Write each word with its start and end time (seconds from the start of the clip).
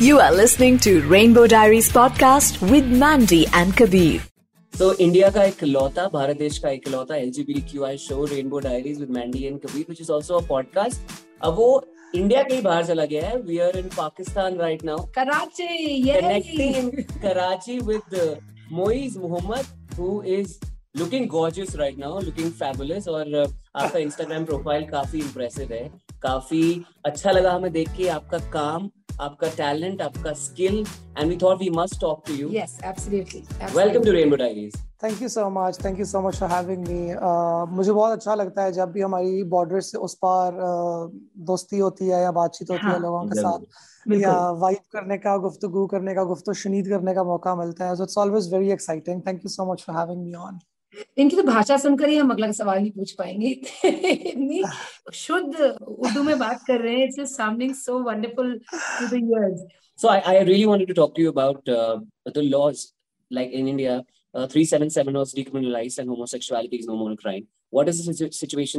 You 0.00 0.18
are 0.18 0.32
listening 0.32 0.78
to 0.84 1.02
Rainbow 1.02 1.46
Diaries 1.46 1.92
podcast 1.92 2.54
with 2.70 2.86
Mandy 3.00 3.46
and 3.52 3.76
Kabir. 3.76 4.22
So 4.74 4.86
India 5.00 5.28
का 5.30 5.42
इकलौता 5.44 6.06
भारत 6.14 6.36
देश 6.38 6.58
का 6.58 6.70
इकलौता 6.70 7.14
LGBTQI 7.16 7.96
show 8.04 8.24
rainbow 8.30 8.60
diaries 8.66 9.00
with 9.00 9.10
Mandy 9.16 9.44
and 9.44 9.58
Kabir 9.60 9.84
which 9.88 10.00
is 10.00 10.12
also 10.12 10.34
a 10.34 10.46
podcast 10.48 11.12
अब 11.44 11.54
वो 11.54 11.68
India 12.14 12.42
के 12.42 12.54
ही 12.54 12.60
बाहर 12.62 12.86
चला 12.86 13.04
गया 13.12 13.28
है 13.28 13.40
we 13.42 13.58
are 13.66 13.78
in 13.78 13.88
Pakistan 13.96 14.56
right 14.58 14.84
now 14.84 15.04
Karachi 15.18 15.68
connecting 16.06 16.80
in 16.82 16.90
Karachi 17.26 17.78
with 17.90 18.20
uh, 18.22 18.28
Moiz 18.78 19.18
Muhammad 19.24 19.66
who 19.98 20.22
is 20.38 20.58
looking 20.94 21.28
gorgeous 21.34 21.76
right 21.82 21.98
now 21.98 22.14
looking 22.20 22.54
fabulous 22.62 23.08
और 23.08 23.42
uh, 23.42 23.48
आपका 23.76 23.98
इंस्टाग्राम 23.98 24.44
प्रोफ़ाइल 24.44 24.84
काफ़ी 24.86 25.18
इंप्रेसिव 25.18 25.72
है 25.72 25.88
काफ़ी 26.22 26.62
अच्छा 27.06 27.30
लगा 27.30 27.52
हमें 27.52 27.72
देख 27.72 27.92
के 27.96 28.08
आपका 28.08 28.38
काम 28.52 28.90
आपका 29.20 29.48
टैलेंट 29.56 30.02
आपका 30.02 30.32
skill 30.42 30.78
and 31.18 31.28
we 31.28 31.36
thought 31.42 31.58
we 31.58 31.70
must 31.76 32.00
talk 32.00 32.22
to 32.26 32.34
you 32.34 32.48
yes 32.48 32.78
absolutely, 32.92 33.42
absolutely. 33.42 33.76
Welcome 33.76 34.04
to 34.04 34.12
rainbow 34.12 34.36
diaries 34.36 34.76
thank 35.02 35.22
you 35.22 35.28
so 35.28 35.48
much 35.50 35.78
thank 35.84 35.98
you 35.98 36.04
so 36.06 36.20
much 36.20 36.38
for 36.40 36.48
having 36.50 36.86
me 36.88 37.74
मुझे 37.76 37.92
बहुत 37.92 38.12
अच्छा 38.12 38.34
लगता 38.34 38.62
है 38.62 38.72
जब 38.72 38.90
भी 38.92 39.00
हमारी 39.00 39.42
बॉर्डर 39.54 39.80
से 39.80 39.98
उस 39.98 40.14
पार 40.24 40.52
uh, 40.52 41.20
दोस्ती 41.52 41.78
होती 41.78 42.08
है 42.08 42.22
या 42.22 42.32
बातचीत 42.32 42.70
होती 42.70 42.86
है 42.86 42.92
हाँ, 42.92 42.98
लोगों 43.00 43.24
के 43.26 43.40
साथ 43.40 44.12
या 44.22 44.34
वाइब 44.60 44.78
करने 44.92 45.16
का 45.18 45.36
गुफ्तगू 45.36 45.86
करने 45.86 46.14
का 46.14 46.24
गुफ्तु 46.24 46.52
शनीद 46.60 46.88
करने 46.88 47.14
का 47.14 47.24
मौका 47.24 47.54
मिलता 47.56 47.86
है। 47.86 47.96
So 47.96 48.02
it's 48.02 48.18
always 48.18 48.52
very 48.54 48.70
exciting 48.72 49.22
thank 49.26 49.44
you 49.44 49.50
so 49.50 49.72
much 49.72 49.84
for 49.86 49.96
having 49.96 50.22
me 50.24 50.34
on 50.46 50.58
इनकी 51.18 51.36
तो 51.36 51.42
भाषा 51.42 51.76
सुनकर 51.76 52.08
ही 52.08 52.16
हम 52.16 52.30
अगला 52.30 52.52
सवाल 52.52 52.78
ही 52.78 52.90
पूछ 52.90 53.12
पाएँगे। 53.12 53.48
इतनी 53.84 54.62
शुद्ध 55.12 55.60
उर्दू 55.82 56.22
में 56.22 56.38
बात 56.38 56.60
कर 56.66 56.80
रहे 56.80 56.96
हैं 56.96 57.04
it's 57.04 57.84
so 57.84 57.98
wonderful 57.98 58.60
to 58.74 59.06
the 59.06 59.68
so 59.98 60.08
I 60.08 60.20
I 60.20 60.44
really 60.44 60.64
wanted 60.64 60.94
talk 60.94 61.20
you 61.20 61.32
about 61.32 61.70
the 62.28 62.38
laws 62.38 62.92
like 63.32 63.50
in 63.50 63.68
India 63.68 64.02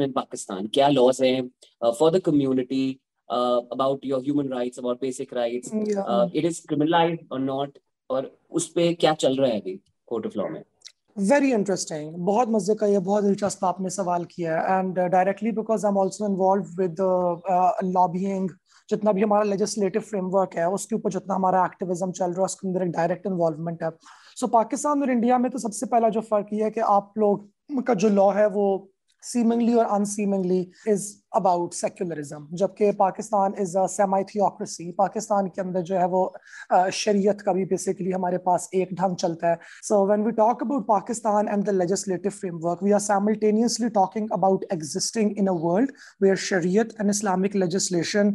Pakistan 0.07 0.67
क्या 0.67 0.88
लॉज 0.88 1.23
है 1.23 1.47
for 1.85 2.11
the 2.11 2.19
community 2.19 3.00
Uh, 3.33 3.61
about 3.61 4.03
your 4.03 4.19
human 4.19 4.50
rights, 4.52 4.78
about 4.78 5.00
basic 5.02 5.31
rights, 5.31 5.73
yeah. 5.73 6.03
uh, 6.07 6.30
it 6.35 6.45
is 6.45 6.66
criminalized 6.72 7.47
or 8.11 8.23
उस 8.52 8.67
पे 8.67 8.94
क्या 8.94 9.13
चल 9.13 9.35
रहा 9.35 9.52
है 9.52 9.59
अभी 9.59 9.80
court 10.13 10.31
of 10.31 10.39
law 10.39 10.52
में? 10.52 10.63
वेरी 11.22 11.52
इंटरेस्टिंग 11.53 12.14
बहुत 12.25 12.50
मज़े 12.50 12.75
का 12.75 12.88
यह 12.88 13.00
बहुत 13.00 13.23
दिलचस्प 13.23 13.66
आपने 13.66 13.89
सवाल 13.89 14.23
किया 14.25 14.58
है। 14.58 14.80
And 14.80 15.00
directly 15.11 15.52
because 15.52 15.86
I 15.86 15.89
am 15.91 15.97
also 15.97 16.25
involve 16.28 16.66
with 16.80 17.02
lobbying 17.94 18.50
जितना 18.89 19.11
भी 19.11 19.22
हमारा 19.22 19.44
लेजिस्लेटिव 19.44 20.02
फ्रेमवर्क 20.02 20.55
है 20.58 20.69
उसके 20.69 20.95
ऊपर 20.95 21.11
जितना 21.11 21.36
हमारा 21.36 21.66
एक्टिविज्म 21.66 22.11
चल 22.11 22.25
रहा 22.25 22.39
है 22.39 22.45
उसके 22.45 22.67
अंदर 22.67 22.83
एक 22.83 22.91
डायरेक्ट 22.91 23.28
इन्वॉल्वमेंट 23.28 23.83
है। 23.83 23.89
सो 23.89 24.45
so, 24.45 24.52
पाकिस्तान 24.53 25.02
और 25.02 25.11
इंडिया 25.11 25.38
में 25.38 25.50
तो 25.52 25.59
सबसे 25.59 25.86
पहला 25.86 26.09
जो 26.09 26.22
फ़र्क 26.22 26.47
ये 26.53 26.63
है 26.63 26.72
कि 26.72 26.80
आप 26.89 27.13
लोग 27.17 27.83
का 27.88 27.94
जो 27.94 28.09
लॉ 28.09 28.30
है 28.31 28.47
वो 28.50 28.66
seemingly 29.22 29.74
or 29.74 29.86
unseemingly 29.96 30.70
is 30.86 31.22
about 31.34 31.74
secularism 31.74 32.46
जबकि 32.60 32.91
Pakistan 32.98 33.56
is 33.62 33.74
a 33.74 33.86
semi 33.94 34.22
theocracy 34.32 34.92
Pakistan 35.00 35.48
के 35.56 35.60
अंदर 35.62 35.82
जो 35.88 35.96
है 35.98 36.06
वो 36.08 36.22
uh, 36.72 36.91
शरीयत 36.98 37.41
का 37.46 37.52
भी 37.52 37.64
बेसिकली 37.72 38.10
हमारे 38.10 38.38
पास 38.46 38.69
एक 38.74 38.94
ढंग 39.00 39.16
चलता 39.16 39.50
है 39.50 39.58
so 39.88 40.02
when 40.10 40.27
we 40.28 40.32
talk 40.42 40.62
about 40.66 40.86
Pakistan 40.91 41.48
and 41.48 41.64
the 41.64 41.72
legislative 41.72 42.34
framework 42.34 42.82
we 42.82 42.92
are 42.92 43.02
simultaneously 43.08 43.91
talking 43.91 44.28
about 44.38 44.69
existing 44.78 45.34
in 45.36 45.48
a 45.48 45.55
world 45.66 45.91
where 46.19 46.36
shariat 46.36 46.94
and 46.98 47.10
Islamic 47.10 47.58
legislation 47.64 48.32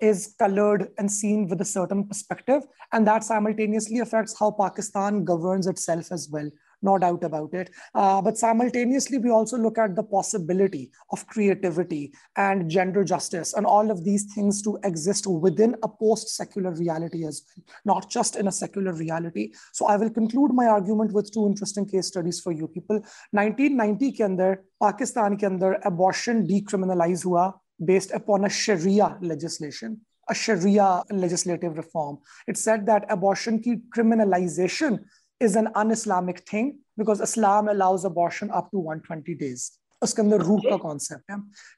is 0.00 0.34
colored 0.38 0.88
and 0.98 1.10
seen 1.10 1.48
with 1.48 1.60
a 1.60 1.64
certain 1.64 2.06
perspective 2.06 2.62
and 2.92 3.06
that 3.06 3.24
simultaneously 3.24 4.00
affects 4.00 4.38
how 4.38 4.50
Pakistan 4.50 5.24
governs 5.24 5.66
itself 5.66 6.12
as 6.12 6.28
well 6.30 6.50
no 6.84 6.98
doubt 6.98 7.24
about 7.24 7.54
it. 7.54 7.70
Uh, 7.94 8.20
but 8.20 8.38
simultaneously, 8.38 9.18
we 9.18 9.30
also 9.30 9.56
look 9.56 9.78
at 9.78 9.96
the 9.96 10.02
possibility 10.02 10.90
of 11.10 11.26
creativity 11.26 12.12
and 12.36 12.70
gender 12.70 13.02
justice 13.02 13.54
and 13.54 13.66
all 13.66 13.90
of 13.90 14.04
these 14.04 14.24
things 14.34 14.62
to 14.62 14.78
exist 14.84 15.26
within 15.26 15.74
a 15.82 15.88
post 15.88 16.28
secular 16.36 16.72
reality 16.72 17.24
as 17.24 17.42
well, 17.46 17.64
not 17.84 18.10
just 18.10 18.36
in 18.36 18.48
a 18.48 18.52
secular 18.52 18.92
reality. 18.92 19.52
So, 19.72 19.86
I 19.86 19.96
will 19.96 20.10
conclude 20.10 20.52
my 20.52 20.66
argument 20.66 21.12
with 21.12 21.32
two 21.32 21.46
interesting 21.46 21.88
case 21.88 22.06
studies 22.06 22.40
for 22.40 22.52
you 22.52 22.68
people. 22.68 23.00
1990 23.32 24.10
के 24.12 24.24
अंदर 24.24 24.54
पाकिस्तान 24.82 25.36
के 25.40 25.46
अंदर 25.46 25.80
abortion 25.86 26.46
decriminalize 26.46 27.24
हुआ 27.24 27.52
based 27.84 28.10
upon 28.12 28.44
a 28.44 28.48
Sharia 28.48 29.16
legislation. 29.20 30.00
A 30.28 30.34
Sharia 30.34 31.02
legislative 31.10 31.76
reform. 31.76 32.18
It 32.46 32.56
said 32.56 32.86
that 32.86 33.04
abortion 33.10 33.58
की 33.60 33.80
criminalization 33.96 34.98
is 35.41 35.55
an 35.55 35.67
un-Islamic 35.75 36.39
thing 36.49 36.71
because 36.97 37.21
Islam 37.21 37.69
allows 37.69 38.05
abortion 38.05 38.49
up 38.51 38.71
to 38.71 38.79
120 38.79 39.35
days. 39.35 39.69
उसके 40.01 40.21
अंदर 40.21 40.41
रूह 40.41 40.59
का 40.63 40.75
कॉन्सेप्ट 40.77 41.31
है। 41.31 41.37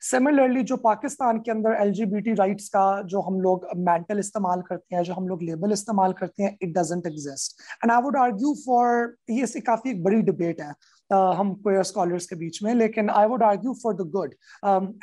सिमिलरली 0.10 0.62
जो 0.72 0.76
पाकिस्तान 0.78 1.40
के 1.46 1.52
अंदर 1.52 1.76
L 1.82 1.92
G 2.00 2.06
B 2.06 2.22
T 2.22 2.34
rights 2.40 2.68
का 2.70 2.86
जो 3.14 3.22
हम 3.28 3.40
लोग 3.42 3.66
मेंटल 3.88 4.20
इस्तेमाल 4.20 4.62
करते 4.68 4.96
हैं 4.96 5.04
जो 5.04 5.14
हम 5.14 5.28
लोग 5.28 5.44
लेबल 5.44 5.72
इस्तेमाल 5.74 6.14
करते 6.20 6.44
हैं 6.44 6.58
it 6.62 6.78
doesn't 6.78 7.08
exist 7.08 7.62
and 7.84 7.92
I 7.92 8.02
would 8.02 8.18
argue 8.18 8.54
for 8.66 9.16
ये 9.30 9.62
काफ़ी 9.62 9.92
एक 9.92 10.04
बड़ी 10.04 10.22
डिबेट 10.30 10.62
है। 10.62 10.74
uh, 11.11 11.37
हम 11.37 11.53
क्वेयर 11.57 11.83
स्कॉलर्स 11.85 12.27
के 12.27 12.37
बीच 12.37 12.63
में 12.63 12.75
लेकिन 12.75 13.11
I 13.11 13.27
would 13.27 13.43
argue 13.43 13.73
for 13.83 13.95
the 13.95 14.09
good 14.11 14.35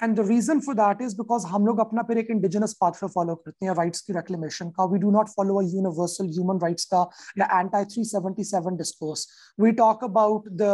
and 0.03 0.16
the 0.16 0.28
reason 0.28 0.59
for 0.59 0.75
that 0.75 1.01
is 1.01 1.13
because 1.18 1.46
हम 1.47 1.66
लोग 1.66 1.79
अपना 1.79 2.01
फिर 2.03 2.18
एक 2.18 2.29
इंडिजिनस 2.31 2.74
पाथ 2.81 3.03
फॉलो 3.06 3.35
करते 3.35 3.66
हैं 3.66 3.74
राइट्स 3.75 4.01
की 4.01 4.13
रेक्लेमेशन 4.13 4.69
का 4.69 4.85
we 4.91 5.00
do 5.00 5.12
not 5.12 5.29
follow 5.29 5.59
a 5.59 5.63
universal 5.66 6.28
human 6.29 6.59
rights 6.63 6.85
का 6.94 7.06
या 7.38 7.47
anti 7.59 7.84
377 7.94 8.78
discourse 8.78 9.28
we 9.59 9.72
talk 9.74 10.03
about 10.03 10.50
the 10.62 10.72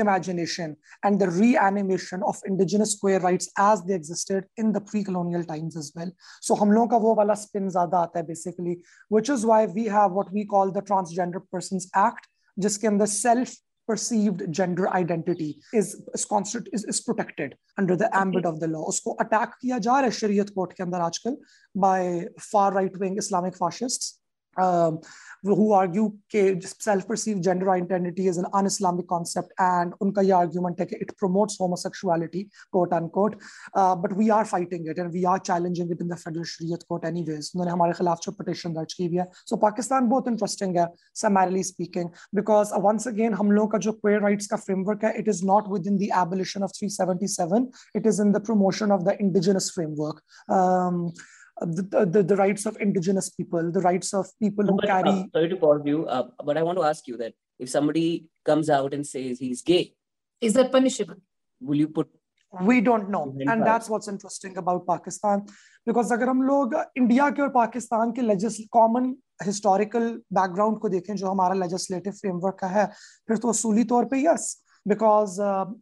reimagination 0.00 0.74
and 1.06 1.18
the 1.18 1.30
reanimation 1.62 2.22
of 2.24 2.40
indigenous 2.48 2.98
queer 3.00 3.20
rights 3.22 3.48
as 3.62 3.86
they 3.86 3.94
existed 3.94 4.46
in 4.58 4.72
the 4.72 4.84
precolonial 5.04 5.42
times 5.44 5.76
as 5.76 5.92
well 5.96 6.12
so 6.42 6.54
हम 6.54 6.72
लोगों 6.72 6.86
का 6.88 6.96
वो 6.98 7.14
वाला 7.14 7.34
spin 7.42 7.68
ज्यादा 7.70 7.98
आता 8.00 8.18
है 8.18 8.26
basically 8.26 8.80
which 9.10 9.30
is 9.30 9.44
why 9.46 9.66
we 9.74 9.88
have 9.90 10.12
what 10.14 10.32
we 10.34 10.44
call 10.48 10.70
the 10.72 10.86
transgender 10.86 11.38
person 11.52 11.76
act 12.06 12.26
जिसके 12.56 12.86
अंदर 12.86 13.06
self 13.12 13.54
perceived 13.86 14.42
gender 14.50 14.88
identity 14.90 15.58
is 15.74 15.88
is 16.14 16.24
constant 16.24 16.68
is, 16.72 16.84
is 16.84 17.00
protected 17.00 17.56
under 17.78 17.96
the 17.96 18.08
ambit 18.16 18.46
of 18.46 18.60
the 18.60 18.68
law 18.68 18.84
उसको 18.92 19.14
अटैक 19.24 19.54
किया 19.60 19.78
जा 19.86 19.92
रहा 19.92 20.10
है 20.10 20.10
शरीयत 20.18 20.50
कोर्ट 20.54 20.72
के 20.72 20.82
अंदर 20.82 21.00
आजकल 21.00 21.36
by 21.74 22.26
far 22.38 22.72
right 22.72 22.96
wing 23.02 23.18
islamic 23.18 23.56
fascists 23.56 24.20
um, 24.56 25.00
who 25.42 25.72
argue 25.72 26.12
कि 26.32 26.62
self 26.80 27.06
perceived 27.06 27.42
gender 27.42 27.70
identity 27.70 28.26
is 28.26 28.36
an 28.36 28.46
un-Islamic 28.52 29.08
concept 29.08 29.52
and 29.58 29.92
उनका 30.00 30.22
ये 30.22 30.32
argument 30.32 30.80
है 30.80 30.86
कि 30.86 31.00
it 31.00 31.16
promotes 31.16 31.56
homosexuality 31.58 32.48
quote 32.70 32.92
unquote 32.92 33.36
uh, 33.74 33.96
but 33.96 34.12
we 34.12 34.30
are 34.30 34.44
fighting 34.44 34.86
it 34.86 34.98
and 34.98 35.12
we 35.12 35.24
are 35.24 35.38
challenging 35.38 35.90
it 35.90 36.00
in 36.00 36.08
the 36.08 36.16
federal 36.16 36.44
Shariat 36.44 36.86
court 36.86 37.04
anyways 37.04 37.50
उन्होंने 37.54 37.72
हमारे 37.72 37.92
खिलाफ 37.98 38.20
जो 38.26 38.32
petition 38.40 38.74
दर्ज 38.74 38.92
की 38.92 39.06
हुई 39.06 39.18
है 39.18 39.26
so 39.50 39.58
पाकिस्तान 39.62 40.08
बहुत 40.08 40.28
interesting 40.28 40.76
है 40.78 40.86
summarily 41.14 41.62
speaking 41.62 42.12
because 42.34 42.72
uh, 42.72 42.78
once 42.78 43.06
again 43.06 43.34
हम 43.34 43.50
लोगों 43.50 43.68
का 43.68 43.78
जो 43.78 43.98
queer 44.00 44.20
rights 44.20 44.46
का 44.46 44.62
framework 44.64 45.04
है 45.04 45.14
it 45.18 45.28
is 45.28 45.42
not 45.42 45.68
within 45.68 45.98
the 45.98 46.10
abolition 46.12 46.62
of 46.62 46.72
377 46.78 47.70
it 47.94 48.06
is 48.06 48.20
in 48.20 48.32
the 48.32 48.40
promotion 48.40 48.90
of 48.90 49.04
the 49.04 49.20
indigenous 49.20 49.70
framework 49.70 50.22
um, 50.48 51.12
the, 51.60 52.06
the, 52.06 52.22
the 52.22 52.36
rights 52.36 52.66
of 52.66 52.76
indigenous 52.80 53.30
people, 53.30 53.70
the 53.70 53.80
rights 53.80 54.12
of 54.14 54.26
people 54.40 54.64
who 54.66 54.76
But, 54.76 54.86
carry. 54.86 55.10
uh, 55.10 55.24
sorry 55.32 55.48
to 55.50 55.56
pause 55.56 55.82
you, 55.84 56.06
uh, 56.06 56.24
but 56.44 56.56
I 56.56 56.62
want 56.62 56.78
to 56.78 56.84
ask 56.84 57.06
you 57.06 57.16
that 57.18 57.34
if 57.60 57.68
somebody 57.68 58.26
comes 58.44 58.70
out 58.70 58.94
and 58.94 59.06
says 59.06 59.38
he's 59.38 59.62
gay, 59.62 59.94
is 60.40 60.54
that 60.54 60.72
punishable 60.72 61.16
will 61.60 61.76
you 61.76 61.88
put 61.88 62.08
we 62.52 62.80
don't 62.80 63.08
know 63.08 63.20
Very 63.32 63.46
and 63.48 63.60
proud. 63.60 63.66
that's 63.66 63.88
what's 63.88 64.08
interesting 64.08 64.56
about 64.62 64.86
pakistan 64.86 65.44
because 65.86 66.10
अगर 66.12 66.28
हम 66.28 66.42
लोग 66.42 66.74
India 66.96 67.28
के 67.36 67.42
और 67.42 67.48
पाकिस्तान 67.54 68.12
के 68.12 68.22
लेजिस 68.22 68.58
common 68.72 69.14
historical 69.44 70.08
background 70.38 70.78
को 70.80 70.88
देखें 70.88 71.14
जो 71.16 71.26
हमारा 71.28 71.54
लेजिस्लेटिव 71.62 72.12
फ्रेमवर्क 72.12 72.56
का 72.60 72.66
है 72.74 72.86
फिर 73.28 73.36
तो 73.44 73.48
असूली 73.50 73.84
तौर 73.92 74.04
पे 74.12 74.20
यस 74.24 74.44
बिकॉज 74.88 75.38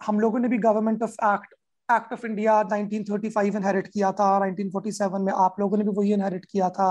हम 0.06 0.20
लोगों 0.20 0.38
ने 0.38 0.48
भी 0.48 0.58
government 0.68 1.02
of 1.02 1.14
act 1.32 1.54
act 1.89 2.13
of 2.13 2.25
India 2.25 2.61
1935 2.63 3.55
inherit 3.55 3.87
किया 3.87 4.11
था 4.19 4.29
1947 4.41 5.19
में 5.25 5.31
आप 5.33 5.55
लोगों 5.59 5.77
ने 5.77 5.83
भी 5.83 5.91
वही 5.97 6.13
इनहेरिट 6.13 6.45
किया 6.51 6.69
था 6.77 6.89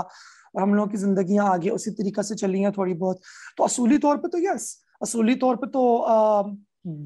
और 0.55 0.61
हम 0.61 0.75
लोगों 0.75 0.87
की 0.91 0.97
जिंदगियाँ 0.97 1.47
आगे 1.53 1.69
उसी 1.69 1.91
तरीका 1.91 2.21
से 2.21 2.35
चली 2.35 2.61
हैं 2.61 2.71
थोड़ी 2.77 2.93
बहुत 2.93 3.21
तो 3.57 3.63
असूली 3.63 3.97
तौर 4.05 4.17
पे 4.17 4.27
तो 4.27 4.37
यस 4.43 4.69
असूली 5.03 5.35
तौर 5.43 5.55
पे 5.63 5.67
तो 5.71 5.83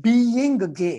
being 0.06 0.62
gay 0.82 0.94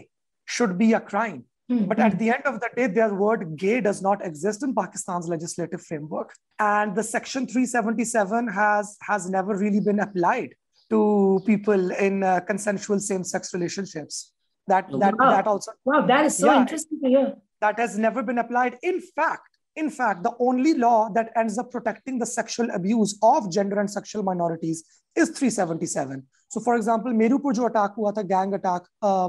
should 0.48 0.76
be 0.76 0.92
a 0.92 0.98
crime 1.12 1.40
Hmm, 1.70 1.84
But 1.84 2.00
at 2.00 2.19
the 2.19 2.31
end 2.31 2.46
of 2.46 2.58
the 2.62 2.69
day, 2.76 2.88
their 2.88 3.14
word 3.14 3.56
gay 3.56 3.81
does 3.81 4.02
not 4.02 4.25
exist 4.26 4.64
in 4.64 4.75
Pakistan's 4.75 5.28
legislative 5.28 5.81
framework. 5.81 6.32
And 6.58 6.96
the 6.96 7.04
section 7.04 7.46
377 7.46 8.48
has, 8.48 8.96
has 9.02 9.31
never 9.31 9.54
really 9.54 9.78
been 9.78 10.00
applied 10.00 10.56
to 10.90 11.40
people 11.46 11.92
in 11.92 12.25
uh, 12.25 12.40
consensual 12.40 12.98
same-sex 12.98 13.54
relationships. 13.54 14.32
that 14.72 14.90
that 15.05 15.17
wow. 15.19 15.31
that 15.37 15.46
also 15.52 15.72
wow 15.84 16.00
that 16.11 16.26
is 16.26 16.37
so 16.43 16.50
yeah, 16.50 16.61
interesting 16.61 17.00
to 17.05 17.08
hear. 17.14 17.31
That 17.61 17.78
has 17.78 17.96
never 17.99 18.22
been 18.28 18.38
applied. 18.43 18.76
In 18.90 19.00
fact 19.17 19.58
in 19.76 19.90
fact 19.90 20.22
the 20.22 20.32
only 20.40 20.75
law 20.75 21.08
that 21.17 21.31
ends 21.37 21.58
up 21.58 21.70
protecting 21.70 22.19
the 22.19 22.26
sexual 22.26 22.70
abuse 22.78 23.19
of 23.22 23.50
gender 23.56 23.78
and 23.82 23.90
sexual 23.90 24.22
minorities 24.22 24.82
is 25.17 25.31
377 25.31 26.26
so 26.49 26.61
for 26.61 26.75
example 26.76 27.12
meru 27.20 27.38
par 27.44 27.52
jo 27.58 27.69
attack 27.70 27.94
hua 28.00 28.12
tha 28.17 28.25
gang 28.32 28.56
attack 28.58 28.88
uh, 29.11 29.28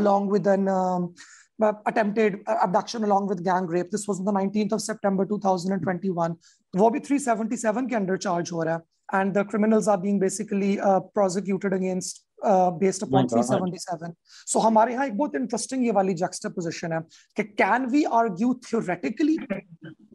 along 0.00 0.28
with 0.34 0.46
an 0.54 0.68
um, 0.68 1.14
uh, 1.62 1.72
attempted 1.86 2.38
uh, 2.46 2.56
abduction 2.62 3.04
along 3.04 3.26
with 3.26 3.44
gang 3.44 3.66
rape. 3.66 3.90
This 3.90 4.06
was 4.08 4.20
on 4.20 4.24
the 4.24 4.32
19th 4.32 4.72
of 4.78 4.82
september 4.90 5.26
2021 5.32 6.36
wo 6.82 6.90
377 6.90 7.90
ke 7.90 8.00
under 8.00 8.16
charge 8.26 8.50
ho 8.56 8.64
raha 8.70 8.80
and 9.18 9.34
the 9.34 9.44
criminals 9.44 9.88
are 9.88 9.98
being 9.98 10.18
basically 10.18 10.72
uh, 10.80 11.00
prosecuted 11.18 11.72
against 11.72 12.24
uh, 12.42 12.70
based 12.70 13.02
upon 13.02 13.28
377 13.28 14.14
so 14.46 14.60
हमारे 14.60 14.92
यहाँ 14.92 15.06
एक 15.06 15.16
बहुत 15.16 15.36
interesting 15.40 15.84
ये 15.84 15.92
वाली 15.98 16.14
juxtaposition 16.22 16.92
है 16.92 17.00
कि 17.36 17.44
can 17.56 17.90
we 17.94 18.04
argue 18.20 18.54
theoretically 18.68 19.36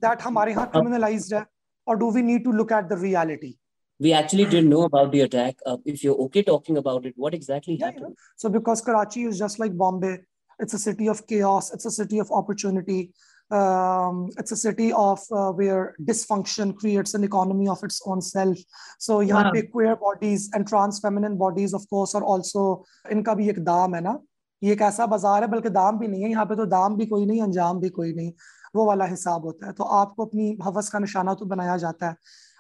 that 0.06 0.22
हमारे 0.22 0.52
यहाँ 0.52 0.72
criminalized 0.72 1.34
है 1.34 1.46
or 1.88 1.98
do 1.98 2.08
we 2.08 2.22
need 2.22 2.44
to 2.44 2.52
look 2.52 2.72
at 2.72 2.90
the 2.90 2.98
reality 2.98 3.54
we 4.00 4.12
actually 4.14 4.46
didn't 4.46 4.70
know 4.70 4.84
about 4.84 5.12
the 5.12 5.22
attack 5.22 5.56
uh, 5.66 5.78
if 5.86 6.04
you're 6.04 6.18
okay 6.28 6.44
talking 6.44 6.78
about 6.78 7.06
it 7.06 7.14
what 7.16 7.34
exactly 7.34 7.76
yeah, 7.76 7.86
happened 7.86 8.08
yeah. 8.10 8.32
so 8.36 8.50
because 8.50 8.82
karachi 8.82 9.24
is 9.24 9.38
just 9.40 9.60
like 9.60 9.78
bombay 9.78 10.18
it's 10.60 10.74
a 10.74 10.80
city 10.80 11.08
of 11.08 11.26
chaos 11.28 11.72
it's 11.74 11.86
a 11.86 11.92
city 11.92 12.20
of 12.20 12.32
opportunity 12.32 13.12
um, 13.52 14.30
it's 14.38 14.52
a 14.52 14.56
city 14.56 14.92
of 14.92 15.20
uh, 15.32 15.52
where 15.52 15.96
dysfunction 16.02 16.76
creates 16.76 17.14
an 17.14 17.24
economy 17.24 17.68
of 17.68 17.84
its 17.84 18.02
own 18.06 18.22
self. 18.22 18.58
So 19.00 19.22
यहाँ 19.22 19.52
पे 19.52 19.72
queer 19.72 19.96
bodies 19.96 20.50
and 20.54 20.68
trans 20.68 21.00
feminine 21.00 21.38
bodies 21.38 21.74
of 21.74 21.88
course 21.90 22.16
are 22.16 22.24
also 22.24 22.86
इनका 23.12 23.34
भी 23.36 23.50
एक 23.50 23.60
दाम 23.66 23.96
है 23.96 24.02
ना 24.02 24.20
ये 24.62 24.72
एक 24.74 24.82
ऐसा 24.82 25.06
बाज़ार 25.06 25.42
है 25.42 25.50
बल्कि 25.50 25.70
दाम 25.70 26.00
भी 26.00 26.08
नहीं 26.08 26.24
है 26.24 26.30
यहाँ 26.30 26.46
पे 26.46 26.56
तो 26.56 26.66
दाम 26.66 26.96
भी 26.98 27.06
कोई 27.06 27.26
नहीं 27.26 27.42
अंजाम 27.42 27.80
भी 27.80 27.90
कोई 27.90 28.14
नहीं 28.14 28.32
वो 28.76 28.86
वाला 28.86 29.06
हिसाब 29.06 29.46
होता 29.46 29.68
है 29.68 29.74
तो 29.74 29.84
आपको 29.84 30.26
अपनी 30.26 30.58
हवस 30.64 30.90
का 30.90 31.00
निशाना 31.00 31.34
तो 31.34 31.46
बनाया 31.46 31.78
जाता 31.78 32.10
है 32.10 32.16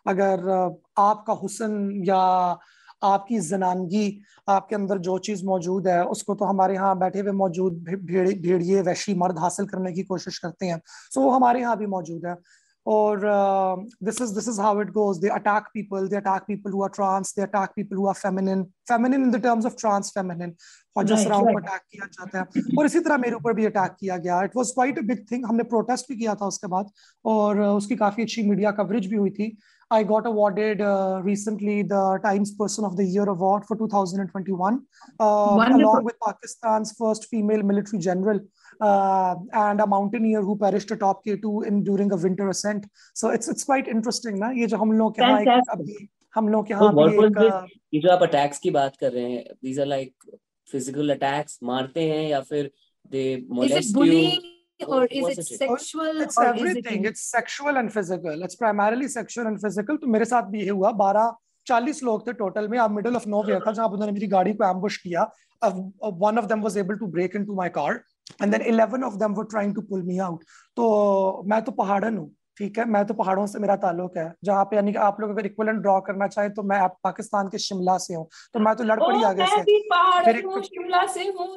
अगर 0.07 0.49
आपका 0.99 1.33
हुसन 1.33 1.91
या 2.05 2.21
आपकी 3.05 3.39
जनानगी 3.49 4.07
आपके 4.49 4.75
अंदर 4.75 4.97
जो 5.07 5.17
चीज़ 5.29 5.45
मौजूद 5.45 5.87
है 5.87 6.03
उसको 6.17 6.35
तो 6.35 6.45
हमारे 6.45 6.73
यहाँ 6.75 6.97
बैठे 6.99 7.19
हुए 7.19 7.31
मौजूद 7.45 7.83
भेड़िए 8.11 8.81
वैशी 8.81 9.13
मर्द 9.23 9.39
हासिल 9.39 9.65
करने 9.67 9.91
की 9.93 10.03
कोशिश 10.03 10.37
करते 10.37 10.65
हैं। 10.65 10.81
सो 10.87 11.21
वो 11.21 11.31
हमारे 11.31 11.59
यहाँ 11.61 11.77
भी 11.77 11.87
मौजूद 11.87 12.25
है। 12.25 12.37
uh, 12.85 13.75
this 14.07 14.19
is 14.21 14.31
this 14.33 14.47
is 14.47 14.57
how 14.59 14.71
it 14.79 14.89
goes. 14.93 15.19
They 15.21 15.29
attack 15.35 15.69
people 15.73 16.07
they 16.07 16.17
attack 16.17 16.43
people 16.47 16.71
who 16.71 16.83
are 16.87 16.89
trans 16.97 17.31
they 17.33 17.43
attack 17.45 17.71
people 17.75 17.97
who 17.97 18.05
are 18.11 18.13
feminine. 18.13 18.61
Feminine 18.87 19.23
in 19.23 19.31
the 19.31 19.39
terms 19.45 19.65
of 19.65 19.75
trans 19.75 20.11
और 20.97 21.05
जिस 21.05 21.23
तरह 21.25 21.39
को 21.39 21.57
अटैक 21.57 21.81
किया 21.91 22.05
जाता 22.07 22.39
है। 22.39 22.63
और 22.79 22.85
इसी 22.85 22.99
तरह 22.99 23.17
मेरे 23.17 23.35
ऊपर 23.35 23.53
भी 23.53 23.65
अटैक 23.65 23.95
किया 23.99 24.17
गया। 24.17 24.41
It 24.43 24.51
was 24.57 24.69
quite 24.71 24.99
a 24.99 25.01
big 25.07 25.25
thing 25.31 25.45
हमने 25.45 25.63
प्रोटेस्ट 25.63 26.09
भी 26.09 26.15
किया 26.17 26.35
था 26.35 26.45
उसके 26.47 26.67
बाद। 26.67 26.91
और 27.25 27.59
उसकी 27.61 27.95
काफ़ी 27.95 28.23
अच्छी 28.23 28.43
मीडिया 28.49 28.71
कवरेज 28.79 29.07
भी 29.07 29.15
हुई 29.15 29.29
थी। 29.29 29.47
I 29.90 30.04
got 30.04 30.26
awarded 30.26 30.81
uh, 30.81 31.20
recently 31.22 31.82
the 31.82 32.20
Times 32.22 32.54
Person 32.54 32.84
of 32.84 32.96
the 32.96 33.04
Year 33.04 33.25
award 33.25 33.64
for 33.66 33.76
2021, 33.76 34.82
uh, 35.19 35.25
along 35.25 36.04
with 36.04 36.14
Pakistan's 36.25 36.92
first 36.92 37.26
female 37.26 37.64
military 37.64 37.98
general 37.98 38.38
uh, 38.81 39.34
and 39.52 39.81
a 39.81 39.87
mountaineer 39.87 40.42
who 40.42 40.56
perished 40.56 40.92
atop 40.92 41.25
K2 41.25 41.66
in 41.66 41.82
during 41.82 42.12
a 42.12 42.16
winter 42.16 42.48
ascent. 42.48 42.87
So 43.14 43.31
it's 43.31 43.48
it's 43.48 43.64
quite 43.64 43.88
interesting, 43.88 44.38
ना 44.38 44.50
ये 44.60 44.66
जो 44.66 44.76
हम 44.76 44.92
लोग 44.92 45.16
के 45.19 45.22
यहाँ 45.22 45.62
अभी 45.72 46.08
हम 46.34 46.48
लोग 46.48 46.66
के 46.66 46.75
यहाँ 46.75 46.92
so 46.92 47.08
भी 47.08 47.26
एक 47.26 47.38
uh, 47.38 47.66
ये 47.94 48.00
जो 48.00 48.10
आप 48.10 48.22
अटैक्स 48.22 48.58
की 48.58 48.70
बात 48.70 48.96
कर 48.96 49.12
रहे 49.12 49.31
हैं 49.32 49.44
these 49.64 49.78
are 49.78 49.90
like 49.96 50.14
physical 50.72 51.16
attacks 51.16 51.62
मारते 51.72 52.08
हैं 52.10 52.28
या 52.28 52.40
फिर 52.52 52.70
they 53.12 53.28
molest 53.58 53.96
you 53.96 54.53
Or 54.80 55.06
is 55.06 55.38
it 55.38 55.45
sexual 55.45 56.22
it's 56.22 56.38
everything. 56.39 57.06
it... 57.06 57.10
it's 57.12 57.22
sexual 57.22 57.77
and 57.77 57.92
physical. 57.92 58.44
It's 58.44 58.56
primarily 58.56 59.07
sexual 59.07 59.48
and 59.48 59.62
physical. 59.62 59.98
तो 59.98 60.07
मेरे 60.07 60.25
साथ 60.25 60.44
भी 60.51 60.62
ये 60.62 60.69
हुआ। 60.69 60.92
बारह 61.01 61.33
चालीस 61.68 62.04
लोग 62.04 62.27
थे 62.27 62.33
टोटल 62.39 62.68
में। 62.68 62.77
अब 62.80 62.92
मिडिल 62.92 63.16
ऑफ़ 63.16 63.27
नो 63.30 63.44
वेयर 63.44 63.60
था 63.68 63.72
जहाँ 63.72 63.88
उन्होंने 63.88 64.12
मेरी 64.12 64.27
गाड़ी 64.27 64.54
को 64.54 64.69
एम्बुश 64.69 64.98
किया। 64.98 65.24
One 65.63 66.38
of 66.39 66.45
them 66.45 66.62
was 66.62 66.77
able 66.77 66.95
to 66.95 67.07
break 67.18 67.36
into 67.36 67.56
my 67.56 67.69
car 67.77 68.01
and 68.42 68.51
then 68.56 68.62
11 68.72 69.04
of 69.04 69.16
them 69.19 69.33
were 69.33 69.45
trying 69.51 69.75
to 69.75 69.81
pull 69.92 70.04
me 70.04 70.18
out 70.25 70.44
तो 70.77 71.44
मैं 71.48 71.62
तो 71.62 71.72
पहाड़न 71.72 72.18
हूँ 72.18 72.31
ठीक 72.57 72.77
है? 72.77 72.86
मैं 72.86 73.06
तो 73.06 73.13
पहाड़ों 73.13 73.45
से 73.48 73.60
मेरा 73.60 73.75
ताल्लुक 73.75 74.18
है। 74.18 74.33
जहाँ 74.44 74.66
पे 74.66 74.75
यानी 74.75 74.92
कि 74.92 74.98
आप 75.06 75.18
लोग 75.22 75.30
अगर 75.31 75.45
इक्वलेंट 75.45 75.80
ड्रॉ 75.81 76.00
करना 76.01 76.27
चाहें 76.27 76.54
तो 76.54 76.63
मैं 76.63 76.88
पाकिस्तान 77.04 77.48
के 77.50 77.57
शिमला 77.57 77.98
से 77.98 78.13
हूँ। 78.13 78.27
तो 78.54 78.60
मैं 78.60 78.75
तो 78.75 78.83
लड़ 78.83 79.00
पड़ी 79.00 79.24
आगे 79.24 79.45
से। 79.45 79.63
शिमला 80.68 81.06
से 81.13 81.24
हूँ। 81.30 81.50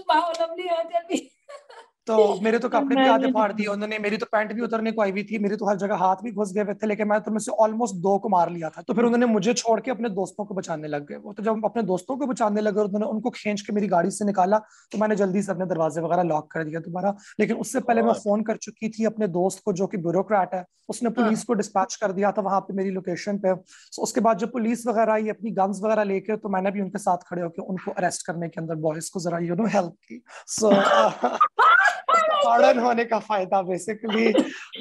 तो 2.16 2.40
मेरे 2.42 2.58
तो 2.58 2.68
कपड़े 2.68 2.96
भी 2.96 3.08
आधे 3.08 3.30
फाड़ 3.32 3.52
दिए 3.52 3.66
उन्होंने 3.66 3.98
मेरी 3.98 4.16
तो 4.16 4.26
पैंट 4.32 4.52
भी 4.52 4.62
उतरने 4.62 4.92
को 4.92 5.02
आई 5.02 5.10
हुई 5.10 5.22
थी 5.22 5.38
मेरी 5.38 5.56
तो 5.56 5.68
हर 5.68 5.76
जगह 5.76 5.96
हाथ 5.96 6.16
भी 6.16 6.32
घुस 6.32 6.52
गए 6.52 6.62
हुए 6.62 6.74
थे 6.74 6.86
लेकिन 6.86 7.08
मैं 7.08 7.20
तो 7.20 7.30
में 7.30 7.38
से 7.38 7.52
ऑलमोस्ट 7.52 7.94
दो 7.94 8.18
को 8.18 8.28
मार 8.28 8.50
लिया 8.50 8.68
था। 8.68 8.82
तो 8.82 8.94
फिर 8.94 9.04
उन्होंने 9.04 9.26
मुझे 9.26 9.54
छोड़ 9.54 9.80
के 9.80 9.90
अपने 9.90 10.08
दोस्तों 10.08 10.44
को 10.44 10.54
बचाने 10.54 10.88
लग 10.88 11.06
गए। 11.06 11.16
वो 11.16 11.32
तो 11.32 11.42
जब 11.42 11.64
अपने 11.64 11.82
दोस्तों 11.82 12.16
को 12.16 12.26
बचाने 12.26 12.60
लगे 12.60 12.80
उन्होंने 12.80 13.06
उनको 13.06 13.30
खींच 13.30 13.60
के 13.60 13.72
मेरी 13.72 13.86
गाड़ी 13.86 14.10
से 14.10 14.24
निकाला 14.24 14.58
तो 14.92 14.98
मैंने 14.98 15.16
जल्दी 15.16 15.42
से 15.42 15.52
अपने 15.52 15.66
दरवाजे 15.66 16.00
वगैरह 16.00 16.22
लॉक 16.22 16.50
कर 16.50 16.64
दिया 16.64 16.80
दोबारा। 16.80 17.14
लेकिन 17.40 17.56
उससे 17.56 17.80
पहले 17.80 18.02
मैं 18.02 18.12
फ़ोन 18.12 18.42
कर 18.42 18.56
चुकी 18.56 18.88
थी 18.88 19.04
अपने 19.04 19.28
दोस्त 19.28 19.62
को 19.64 19.72
जो 19.72 19.86
कि 19.86 19.96
ब्यूरोक्रेट 19.96 20.54
है। 20.54 20.64
उसने 20.88 21.08
हाँ। 21.08 21.24
पुलिस 21.24 21.44
को 21.44 21.54
डिस्पैच 21.54 21.94
कर 21.94 22.12
दिया 22.12 22.32
था 22.32 22.42
वहाँ 22.42 22.60
पे 22.60 22.74
मेरी 22.74 22.90
लोकेशन 22.90 23.38
पे। 23.38 23.54
उसके 24.02 24.20
बाद 24.20 24.38
जब 24.38 24.52
पुलिस 24.52 24.86
वगैरह 24.86 25.12
आई 25.12 25.28
अपनी 25.28 25.50
गन्स 25.50 25.80
वगैरह 25.84 26.04
लेके 26.04 26.36
तो 26.36 26.48
मैंने 26.48 26.70
भी 26.70 26.80
उनके 26.80 26.98
साथ 26.98 27.16
खड़े 27.26 27.42
होकर 27.42 27.62
उनको 27.62 27.90
अरेस्ट 27.90 28.26
करने 28.26 28.48
के 28.48 28.60
अंदर 28.60 28.74
बॉयज़ 28.74 29.10
को 29.14 29.20
जरा 29.20 29.38
यू 29.38 29.54
नो 29.54 29.66
हेल्प 29.66 29.92
की। 30.08 30.22
सो 30.46 30.70
मॉडर्न 32.44 32.78
होने 32.78 33.04
का 33.04 33.18
फ़ायदा 33.20 33.62
बेसिकली 33.62 34.32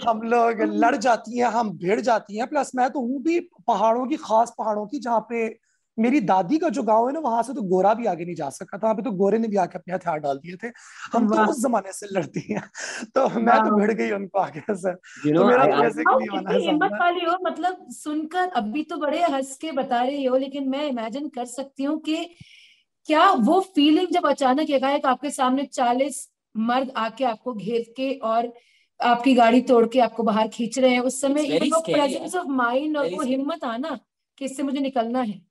हम 0.07 0.21
लोग 0.23 0.61
लड़ 0.75 0.95
जाती 0.95 1.37
हैं 1.39 1.47
हम 1.51 1.69
भिड़ 1.77 1.99
जाती 2.01 2.37
हैं। 2.37 2.47
प्लस 2.47 2.71
मैं 2.75 2.89
तो 2.89 2.99
हूँ 2.99 3.21
भी 3.23 3.39
पहाड़ों 3.67 4.05
की 4.07 4.17
खास 4.17 4.53
पहाड़ों 4.57 4.85
की 4.85 4.99
जहाँ 4.99 5.25
पे 5.29 5.47
मेरी 5.97 6.19
दादी 6.21 6.57
का 6.57 6.69
जो 6.69 6.81
गाँव 6.83 7.07
है 7.07 7.13
ना 7.13 7.19
वहाँ 7.19 7.43
से 7.43 7.53
तो 7.53 7.61
गोरा 7.69 7.93
भी 7.93 8.05
आगे 8.05 8.25
नहीं 8.25 8.35
जा 8.35 8.49
सकता 8.49 8.77
था। 8.77 8.81
वहाँ 8.83 8.95
पे 8.95 9.01
तो 9.01 9.11
गोरे 9.11 9.37
ने 9.37 9.47
भी 9.47 9.57
आके 9.57 9.77
अपने 9.77 9.93
हथियार 9.93 10.19
डाल 10.19 10.37
दिए 10.37 10.55
थे। 10.63 10.67
हम 11.13 11.27
तो 11.27 11.45
उस 11.51 11.61
जमाने 11.61 11.91
से 11.93 12.07
लड़ती 12.11 12.41
हैं। 12.49 12.61
तो 13.15 13.27
मैं 13.39 13.57
तो 13.59 13.75
भिड़ 13.75 13.91
गई 13.91 14.11
उनको 14.11 14.39
आगे 14.39 14.61
से। 14.61 14.93
तो 14.93 15.45
मेरा 15.45 15.65
तो 15.65 16.19
हिम्मत 16.59 16.91
वाली 17.01 17.25
हो? 17.25 17.37
मतलब 17.43 17.85
सुनकर 17.93 18.49
अभी 18.55 18.83
तो 18.83 18.97
बड़े 18.97 19.21
हंस 19.23 19.57
के 19.57 19.71
बता 19.71 20.03
रही 20.03 20.23
हो 20.25 20.37
लेकिन 20.37 20.69
मैं 20.69 20.85
इमेजिन 20.87 21.27
कर 21.29 21.45
सकती 21.47 21.83
हूँ 21.83 21.99
कि 21.99 22.23
क्या 23.09 23.29
वो 23.31 23.59
फीलिंग 23.75 24.07
जब 24.11 24.27
अचानक 24.27 24.69
एकाएक 24.69 25.05
आपके 25.05 25.29
सामने 25.31 25.65
चालीस 25.65 26.27
मर्द 26.59 26.91
आके 26.97 27.25
आपको 27.25 27.53
घेर 27.53 27.93
के 27.97 28.13
और 28.25 28.51
आपकी 28.99 29.33
गाड़ी 29.35 29.61
तोड़ 29.63 29.85
के 29.87 29.99
आपको 29.99 30.23
बाहर 30.23 30.47
खींच 30.47 30.79
रहे 30.79 30.91
हैं। 30.91 30.99
उस 31.01 31.21
समय 31.21 31.59
प्रेजेंस 31.59 32.35
ऑफ़ 32.35 32.47
माइंड 32.49 32.97
और 32.97 33.09
वो 33.09 33.21
हिम्मत 33.23 33.63
आना 33.65 33.99
कि 34.37 34.45
इससे 34.45 34.63
मुझे 34.63 34.79
निकलना 34.79 35.21
है। 35.21 35.41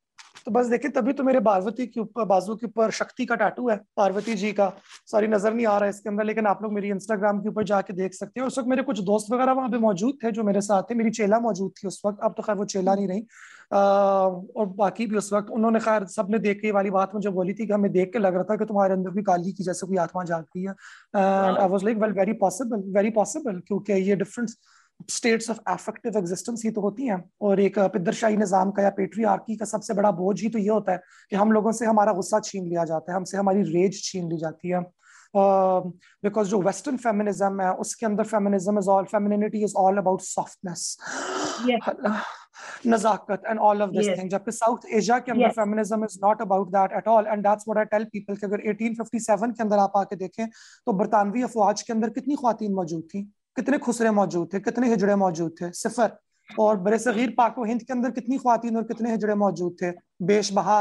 तो 0.44 0.50
बस 0.52 0.66
देखिए 0.66 0.90
तभी 0.90 1.12
तो 1.12 1.22
मेरे 1.24 1.40
पार्वती 1.40 1.86
के 1.86 2.00
ऊपर 2.00 2.24
बाजू 2.24 2.54
के 2.56 2.66
ऊपर 2.66 2.90
शक्ति 2.90 3.24
का 3.26 3.34
टाटू 3.36 3.68
है 3.68 3.76
पार्वती 3.96 4.34
जी 4.34 4.52
का। 4.52 4.68
सॉरी 5.06 5.26
नज़र 5.28 5.54
नहीं 5.54 5.66
आ 5.66 5.76
रहा 5.76 5.84
है 5.84 5.90
इसके 5.90 6.08
अंदर 6.08 6.24
लेकिन 6.24 6.46
आप 6.46 6.62
लोग 6.62 6.72
मेरी 6.72 6.88
इंस्टाग्राम 6.90 7.40
के 7.40 7.48
ऊपर 7.48 7.64
जाके 7.64 7.92
देख 7.94 8.14
सकते 8.14 8.40
हैं। 8.40 8.46
उस 8.46 8.58
वक्त 8.58 8.68
मेरे 8.68 8.82
कुछ 8.82 9.00
दोस्त 9.04 9.32
वगैरह 9.32 9.52
वहाँ 9.52 9.68
पे 9.70 9.78
मौजूद 9.78 10.18
थे 10.24 10.32
जो 10.32 10.44
मेरे 10.44 10.60
साथ 10.60 10.82
थे 10.90 10.94
मेरी 10.94 11.10
चेला 11.12 11.40
मौजूद 11.40 11.72
थी 11.78 11.88
उस 11.88 12.00
वक्त। 12.06 12.18
अब 12.22 12.34
तो 12.36 12.42
खैर 12.42 12.56
वो 12.56 12.64
चेला 12.66 12.94
नहीं 12.94 13.08
रही। 13.08 13.26
और 13.70 14.66
बाकी 14.76 15.06
भी 15.06 15.16
उस 15.16 15.32
वक्त 15.32 15.50
उन्होंने 15.50 15.80
खैर 15.80 16.04
सबने 16.08 16.38
देख 16.38 16.60
के 16.60 16.70
वाली 16.72 16.90
बात 16.90 17.14
मुझे 17.14 17.30
बोली 17.30 17.54
थी 17.54 17.66
कि 17.66 17.72
हमें 17.72 17.90
देख 17.92 18.12
के 18.12 18.18
लग 18.18 18.34
रहा 18.34 18.44
था 18.50 18.56
कि 18.56 18.64
तुम्हारे 18.64 18.94
अंदर 18.94 19.10
भी 19.10 19.22
काली 19.22 19.52
की 19.52 19.64
जैसे 19.64 19.86
कोई 19.86 19.96
आत्मा 19.98 20.24
जाग 20.24 20.42
रही 20.42 20.64
है। 20.64 20.70
And 20.70 21.58
I 21.58 21.68
was 21.68 21.84
like 21.84 21.98
well 21.98 22.12
very 22.14 22.32
possible 22.40 22.82
very 22.96 23.10
possible 23.12 23.60
क्योंकि 23.66 23.92
ये 23.92 24.16
difference 24.16 24.56
states 25.10 25.50
of 25.50 25.58
effective 25.70 26.18
existence 26.18 26.62
ही 26.64 26.70
तो 26.70 26.80
होती 26.80 27.06
हैं। 27.06 27.22
और 27.40 27.60
एक 27.60 27.78
पिदरशाही 27.78 28.36
निज़ाम 28.36 28.70
का 28.70 28.82
या 28.82 28.90
पेट्रियार्की 28.96 29.56
का 29.56 29.64
सबसे 29.66 29.94
बड़ा 29.94 30.10
बोझ 30.12 30.40
ही 30.42 30.48
तो 30.48 30.58
ये 30.58 30.68
होता 30.68 30.92
है 30.92 31.00
कि 31.30 31.36
हम 31.36 31.52
लोगों 31.52 31.72
से 31.72 31.86
हमारा 31.86 32.12
गुस्सा 32.12 32.40
छीन 32.40 32.68
लिया 32.68 32.84
जाता 32.84 33.12
है 33.12 33.16
हमसे 33.16 33.36
हमारी 33.36 33.62
रेज 33.72 34.02
छीन 34.04 34.30
ली 34.30 34.38
जाती 34.38 34.68
है। 34.68 34.80
बिकॉज़ 35.36 36.46
uh, 36.46 36.50
जो 36.50 36.60
वेस्टर्न 36.62 36.96
फेमिनिज्म 36.96 37.60
है 37.60 37.72
उसके 37.74 38.06
अंदर 38.06 38.24
feminism 38.24 38.78
is 38.78 38.88
all 38.90 39.04
femininity 39.04 39.62
is 39.64 39.74
all 39.76 39.98
about 39.98 40.20
softness 40.20 40.96
Nazakat 42.86 43.42
and 43.46 43.58
all 43.60 43.82
of 43.82 43.90
this 43.90 44.08
thing 44.18 44.30
जबकि 44.30 44.52
साउथ 44.52 44.86
एशिया 44.92 45.18
के 45.18 45.32
अंदर 45.32 45.48
feminism 45.48 46.04
is 46.04 46.18
not 46.24 46.42
about 46.42 46.68
that 46.68 46.92
at 46.92 47.08
all 47.08 47.26
and 47.26 47.42
that's 47.42 47.64
what 47.68 47.78
I 47.78 47.98
tell 47.98 48.04
people 48.04 48.36
कि 48.36 48.46
अगर 48.46 48.60
1857 48.72 49.52
के 49.52 49.62
अंदर 49.62 49.78
आप 49.78 49.92
आके 49.96 50.16
देखें 50.16 50.46
तो 50.48 50.92
बरतानवी 50.92 51.42
अफवाज 51.42 51.82
के 51.82 51.92
अंदर 51.92 52.10
कितनी 52.10 52.36
खातन 52.36 52.72
मौजूद 52.72 53.02
थी? 53.14 53.22
कितने 53.56 53.78
खुसरे 53.78 54.10
मौजूद 54.10 54.48
थे? 54.54 54.60
कितने 54.60 54.88
हिजड़े 54.88 55.14
मौजूद 55.16 55.54
थे? 55.60 55.70
सिफर। 55.72 56.16
और 56.48 56.76
बर 56.78 56.96
सगीर 56.98 57.34
पाको 57.38 57.64
हिंद 57.64 57.82
के 57.82 57.92
अंदर 57.92 58.10
कितनी 58.10 58.36
खुवान 58.38 58.76
और 58.76 58.82
कितने 58.84 59.10
हिजड़े 59.10 59.34
मौजूद 59.36 59.76
थे? 59.82 59.90
बेश 60.22 60.52
बहा 60.52 60.80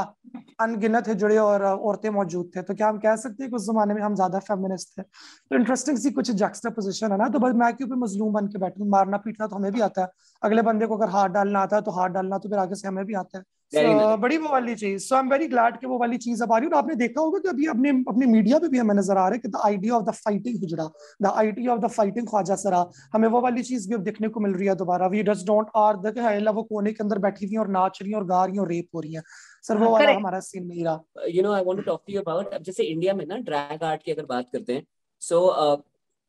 अनगिनत 0.62 1.08
हिजड़े 1.08 1.38
और, 1.38 1.64
औरतें 1.64 2.10
मौजूद 2.10 2.52
थे। 2.56 2.62
तो 2.62 2.76
क्या 2.76 2.88
हम 2.90 2.98
कह 3.00 3.16
सकते 3.16 3.44
हैं 3.44 3.50
कि 3.50 3.56
उस 3.56 3.66
जमाने 3.66 3.94
में 3.94 4.02
हम 4.02 4.16
ज़्यादा 4.16 4.40
फेमिनिस्ट 4.42 4.98
थे? 4.98 5.02
तो 5.02 5.56
इंटरेस्टिंग 5.56 5.98
सी 5.98 6.12
कुछ 6.12 6.32
जैक्स्टा 6.34 6.70
पोजिशन 6.72 7.12
है 7.12 7.18
ना? 7.18 7.28
तो 7.30 7.40
बस 7.40 7.54
मैं 7.56 7.74
क्यों 7.76 7.88
पे 7.90 7.96
मजलूम 7.96 8.34
बन 8.34 8.48
के 8.48 8.60
बैठू? 8.60 8.86
मारना 8.90 9.18
पीटना 9.18 9.48
तो 9.48 9.56
हमें 9.56 9.72
भी 9.72 9.82
आता 9.82 10.02
है। 10.02 10.08
अगले 10.42 10.62
बंदे 10.62 10.86
को 10.86 10.98
अगर 10.98 11.10
हाथ 11.12 11.30
डालना 11.30 11.60
आता 11.60 11.76
है 11.76 11.82
तो 11.82 11.92
हाथ 11.92 12.10
डालना 12.10 12.38
तो 12.38 12.50
फिर 12.50 12.60
आगे 12.60 12.76
से 12.76 12.88
हमें 12.88 13.06
भी 13.06 13.14
आता 13.16 13.38
है। 13.38 13.44
So, 13.76 14.18
बड़ी 14.20 14.38
वो 14.38 14.50
वाली 14.50 14.76
चीज़। 14.76 15.04
So 15.04 15.16
I 15.16 15.22
am 15.22 15.30
very 15.30 15.48
glad 15.48 15.78
कि 15.80 15.88
वो 15.88 15.98
वाली 16.00 16.18
चीज़ 16.18 16.44
अब 16.44 16.52
आ 16.54 16.58
रही 16.58 16.68
है। 16.68 16.72
और 16.72 16.78
आपने 16.78 16.96
देखा 16.96 17.22
होगा 17.22 17.40
कि 17.40 17.50
अभी 17.50 17.66
अपने 17.68 17.90
अपने 18.10 18.26
मीडिया 18.28 18.60
पे 18.60 18.68
भी 18.70 18.78
हमें 18.78 18.94
नज़र 18.96 19.18
आ 19.18 19.28
रहा 19.28 19.34
है 19.34 19.40
कि 19.40 19.48
the 19.48 19.62
idea 19.66 19.96
of 19.96 20.04
the 20.06 20.14
fighting 20.16 20.60
hijra 20.60 20.90
the 21.22 21.32
idea 21.36 21.74
of 21.74 21.82
the 21.82 21.88
fighting 21.92 22.28
khwaja 22.28 22.56
sara. 22.58 22.86
हमें 23.14 23.28
वो 23.30 23.42
वाली 23.42 23.64
चीज़ 23.64 23.88
भी 23.90 23.96
अब 23.96 24.04
देखने 24.04 24.28
को 24.28 24.40
मिल 24.40 24.54
रही 24.54 24.68
है 24.68 24.76
दोबारा। 24.76 25.08
We 25.08 25.24
dust 25.24 25.46
don't 25.48 25.68
are 25.78 25.98
the 26.00 26.54
वो 26.56 26.64
कोने 26.66 26.92
के 26.92 27.04
अंदर 27.04 27.20
बैठी 27.20 27.46
हुई 27.46 27.58
और 27.58 27.68
नाच 27.70 28.00
रही 28.02 28.14
और 28.14 28.26
गा 28.28 28.44
रही 28.46 28.58
और 28.60 28.70
रेप 28.70 28.96
हो 28.96 29.00
रही 29.02 29.14
है। 29.14 29.22
सर 29.64 29.78
वो 29.78 29.90
वाला 29.92 30.12
हमारा 30.12 30.40
सीन 30.42 30.66
नहीं 30.66 30.84
रहा। 30.86 31.28
You 31.30 31.44
know 31.44 31.52
I 31.54 31.64
want 31.64 31.80
to 31.80 31.84
talk 31.84 32.04
to 32.08 32.14
you 32.14 32.22
about 32.22 32.54
अब 32.54 32.64
जैसे 32.64 32.84
इंडिया 32.86 33.14
में 33.14 33.26
ना 33.26 33.38
ड्रैग 33.46 33.84
आर्ट 33.84 34.04
की 34.04 34.12
अगर 34.12 34.26
बात 34.28 34.50
करते 34.54 34.74
हैं 34.74 34.86
so 35.22 35.42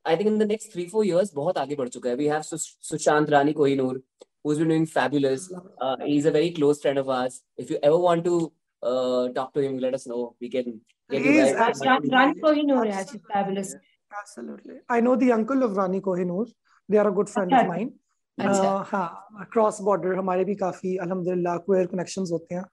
I 0.04 0.16
think 0.16 0.26
in 0.26 0.38
the 0.38 0.42
next 0.48 0.72
three 0.72 0.84
four 0.88 1.06
years 1.06 1.32
बहुत 1.34 1.58
आगे 1.58 1.74
बढ़ 1.76 1.88
चुका 1.88 2.10
है। 2.10 2.16
We 2.16 2.26
have 2.26 2.42
Sushant 2.42 3.30
Rani 3.30 3.52
Kohinoor 3.52 4.02
who's 4.45 4.57
been 4.57 4.69
doing 4.69 4.85
fabulous. 4.85 5.51
Uh, 5.79 5.95
he's 6.05 6.25
a 6.25 6.31
very 6.31 6.51
close 6.51 6.81
friend 6.81 6.97
of 6.97 7.09
ours. 7.09 7.41
If 7.57 7.69
you 7.69 7.79
ever 7.83 7.97
want 7.97 8.25
to 8.25 8.51
uh, 8.83 9.29
talk 9.29 9.53
to 9.53 9.61
him, 9.61 9.79
let 9.79 9.93
us 9.93 10.07
know. 10.07 10.35
We 10.41 10.49
can 10.49 10.81
get 11.09 11.23
you 11.23 11.37
guys. 11.37 11.79
Rani 11.85 12.41
Kohinoor 12.41 12.85
is 12.89 13.15
fabulous. 13.31 13.75
Absolutely. 14.11 14.75
I 14.89 15.01
know 15.01 15.15
the 15.15 15.31
uncle 15.31 15.63
of 15.63 15.75
Rani 15.77 16.01
Kohinoor. 16.01 16.47
They 16.89 16.97
are 16.97 17.07
a 17.07 17.11
good 17.11 17.29
friend 17.29 17.53
of 17.53 17.67
mine. 17.67 17.91
अच्छा 18.37 18.69
हाँ 18.87 19.47
cross 19.53 19.79
border 19.83 20.13
हमारे 20.15 20.43
भी 20.45 20.53
काफी 20.55 20.95
अल्हम्दुलिल्लाह 21.05 21.57
queer 21.65 21.85
connections 21.87 22.29
होते 22.31 22.55
हैं 22.55 22.63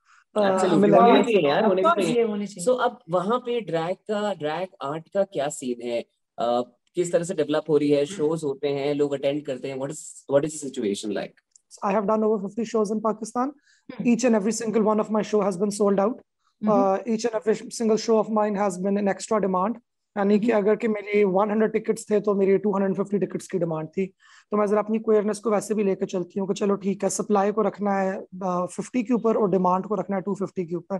सो 2.64 2.74
अब 2.86 2.98
वहां 3.10 3.38
पे 3.46 3.60
ड्रैग 3.70 3.96
का 4.10 4.32
ड्रैग 4.42 4.68
आर्ट 4.90 5.08
का 5.14 5.24
क्या 5.32 5.48
सीन 5.56 5.82
है 5.88 6.02
किस 6.38 7.12
तरह 7.12 7.24
से 7.24 7.34
डेवलप 7.34 7.64
हो 7.68 7.76
रही 7.78 7.90
है 7.90 8.04
शोज 8.12 8.44
होते 8.44 8.68
हैं 8.78 8.94
लोग 8.94 9.14
अटेंड 9.14 9.44
करते 9.46 9.68
हैं 9.68 9.76
what 9.76 9.90
is 9.90 10.00
what 10.30 10.44
is 10.44 10.54
the 10.54 10.58
situation 10.58 11.12
like 11.12 11.40
I 11.81 11.91
have 11.91 12.07
done 12.07 12.23
over 12.23 12.47
50 12.47 12.65
shows 12.65 12.91
in 12.91 13.01
Pakistan. 13.01 13.51
Mm-hmm. 13.91 14.07
Each 14.07 14.23
and 14.23 14.35
every 14.35 14.51
single 14.51 14.83
one 14.83 14.99
of 14.99 15.09
my 15.11 15.21
show 15.21 15.41
has 15.41 15.57
been 15.57 15.71
sold 15.71 15.99
out. 15.99 16.21
Mm-hmm. 16.63 16.69
Uh, 16.69 16.97
each 17.05 17.25
and 17.25 17.33
every 17.33 17.55
single 17.71 17.97
show 17.97 18.19
of 18.19 18.29
mine 18.29 18.55
has 18.55 18.77
been 18.77 18.97
in 18.97 19.07
extra 19.07 19.41
demand. 19.41 19.77
यानी 20.15 20.39
कि 20.39 20.51
अगर 20.51 20.75
कि 20.75 20.87
मेरी 20.87 21.23
100 21.25 21.71
tickets 21.73 22.05
थे 22.09 22.19
तो 22.19 22.33
मेरी 22.35 22.57
250 22.59 23.19
tickets 23.19 23.47
की 23.47 23.59
demand 23.59 23.87
थी। 23.87 24.05
तो 24.51 24.57
मैं 24.57 24.65
जरा 24.67 24.79
अपनी 24.79 24.99
क्वेयरनेस 24.99 25.39
को 25.39 25.51
वैसे 25.51 25.73
भी 25.73 25.83
लेकर 25.83 26.05
चलती 26.05 26.39
हूँ 26.39 26.47
कि 26.47 26.53
चलो 26.53 26.75
ठीक 26.75 27.03
है 27.03 27.09
सप्लाई 27.09 27.51
को 27.51 27.61
रखना 27.61 27.93
है 27.93 28.19
फिफ्टी 28.67 29.03
के 29.03 29.13
ऊपर 29.13 29.37
और 29.37 29.49
डिमांड 29.51 29.85
को 29.85 29.95
रखना 29.95 30.15
है 30.15 30.21
टू 30.21 30.35
फिफ्टी 30.35 30.65
के 30.65 30.75
ऊपर 30.75 30.97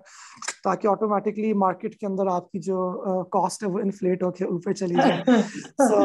ताकि 0.64 0.88
ऑटोमेटिकली 0.88 1.54
मार्केट 1.64 1.96
के 1.96 2.06
अंदर 2.06 2.28
आपकी 2.28 2.60
जो 2.60 2.80
कॉस्ट 3.34 3.64
है 3.64 3.70
वो 3.70 3.80
इन्फ्लेट 3.80 4.24
होकर 4.24 4.46
ऊपर 4.46 4.74
चली 4.74 4.96
जाए। 4.96 5.24
So, 5.84 6.00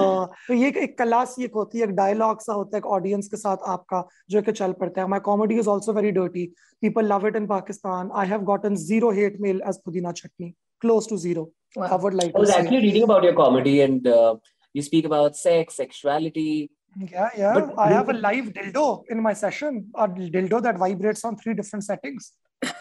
तो 0.48 0.54
ये 0.54 0.68
एक 0.82 0.98
कला 0.98 1.24
सी 1.24 1.44
एक 1.44 1.54
होती 1.54 1.78
है 1.78 1.84
एक 1.84 1.94
डायलॉग 1.96 2.40
सा 2.40 2.52
होता 2.52 2.76
है 2.76 2.78
एक 2.80 2.86
ऑडियंस 2.88 3.28
के 3.28 3.36
साथ 3.36 3.68
आपका 3.68 4.04
जो 4.30 4.42
कि 4.42 4.52
चल 4.52 4.72
पड़ता 4.80 5.00
है। 5.02 5.08
My 5.08 5.20
comedy 5.24 5.58
is 5.58 5.68
also 5.68 5.92
very 5.92 6.10
dirty 6.12 6.46
people 6.82 7.12
love 7.12 7.26
it 7.26 7.36
in 7.36 7.46
Pakistan 7.46 8.10
I 8.14 8.28
have 8.28 8.42
gotten 8.44 8.74
zero 8.86 9.10
hate 9.12 9.40
mail 9.40 9.62
as 9.68 9.80
pudina 9.84 10.12
chutney 10.12 10.54
close 10.80 11.06
to 11.06 11.18
zero 11.18 11.50
wow. 11.76 11.86
i 11.86 11.96
would 11.96 12.14
like 12.14 12.32
I 12.34 12.38
was 12.38 12.50
actually 12.50 12.82
reading 12.88 13.02
about 13.02 13.22
your 13.24 13.34
comedy 13.34 13.80
and 13.82 14.06
uh, 14.06 14.36
you 14.72 14.82
speak 14.82 15.04
about 15.04 15.36
sex 15.36 15.74
sexuality 15.74 16.70
Yeah, 16.96 17.30
yeah. 17.36 17.54
But 17.54 17.78
I 17.78 17.90
have 17.90 18.08
a 18.08 18.12
live 18.12 18.46
dildo 18.46 19.04
in 19.08 19.22
my 19.22 19.32
session, 19.32 19.90
a 19.94 20.08
dildo 20.08 20.62
that 20.62 20.78
vibrates 20.78 21.24
on 21.24 21.36
three 21.36 21.54
different 21.54 21.84
settings. 21.84 22.32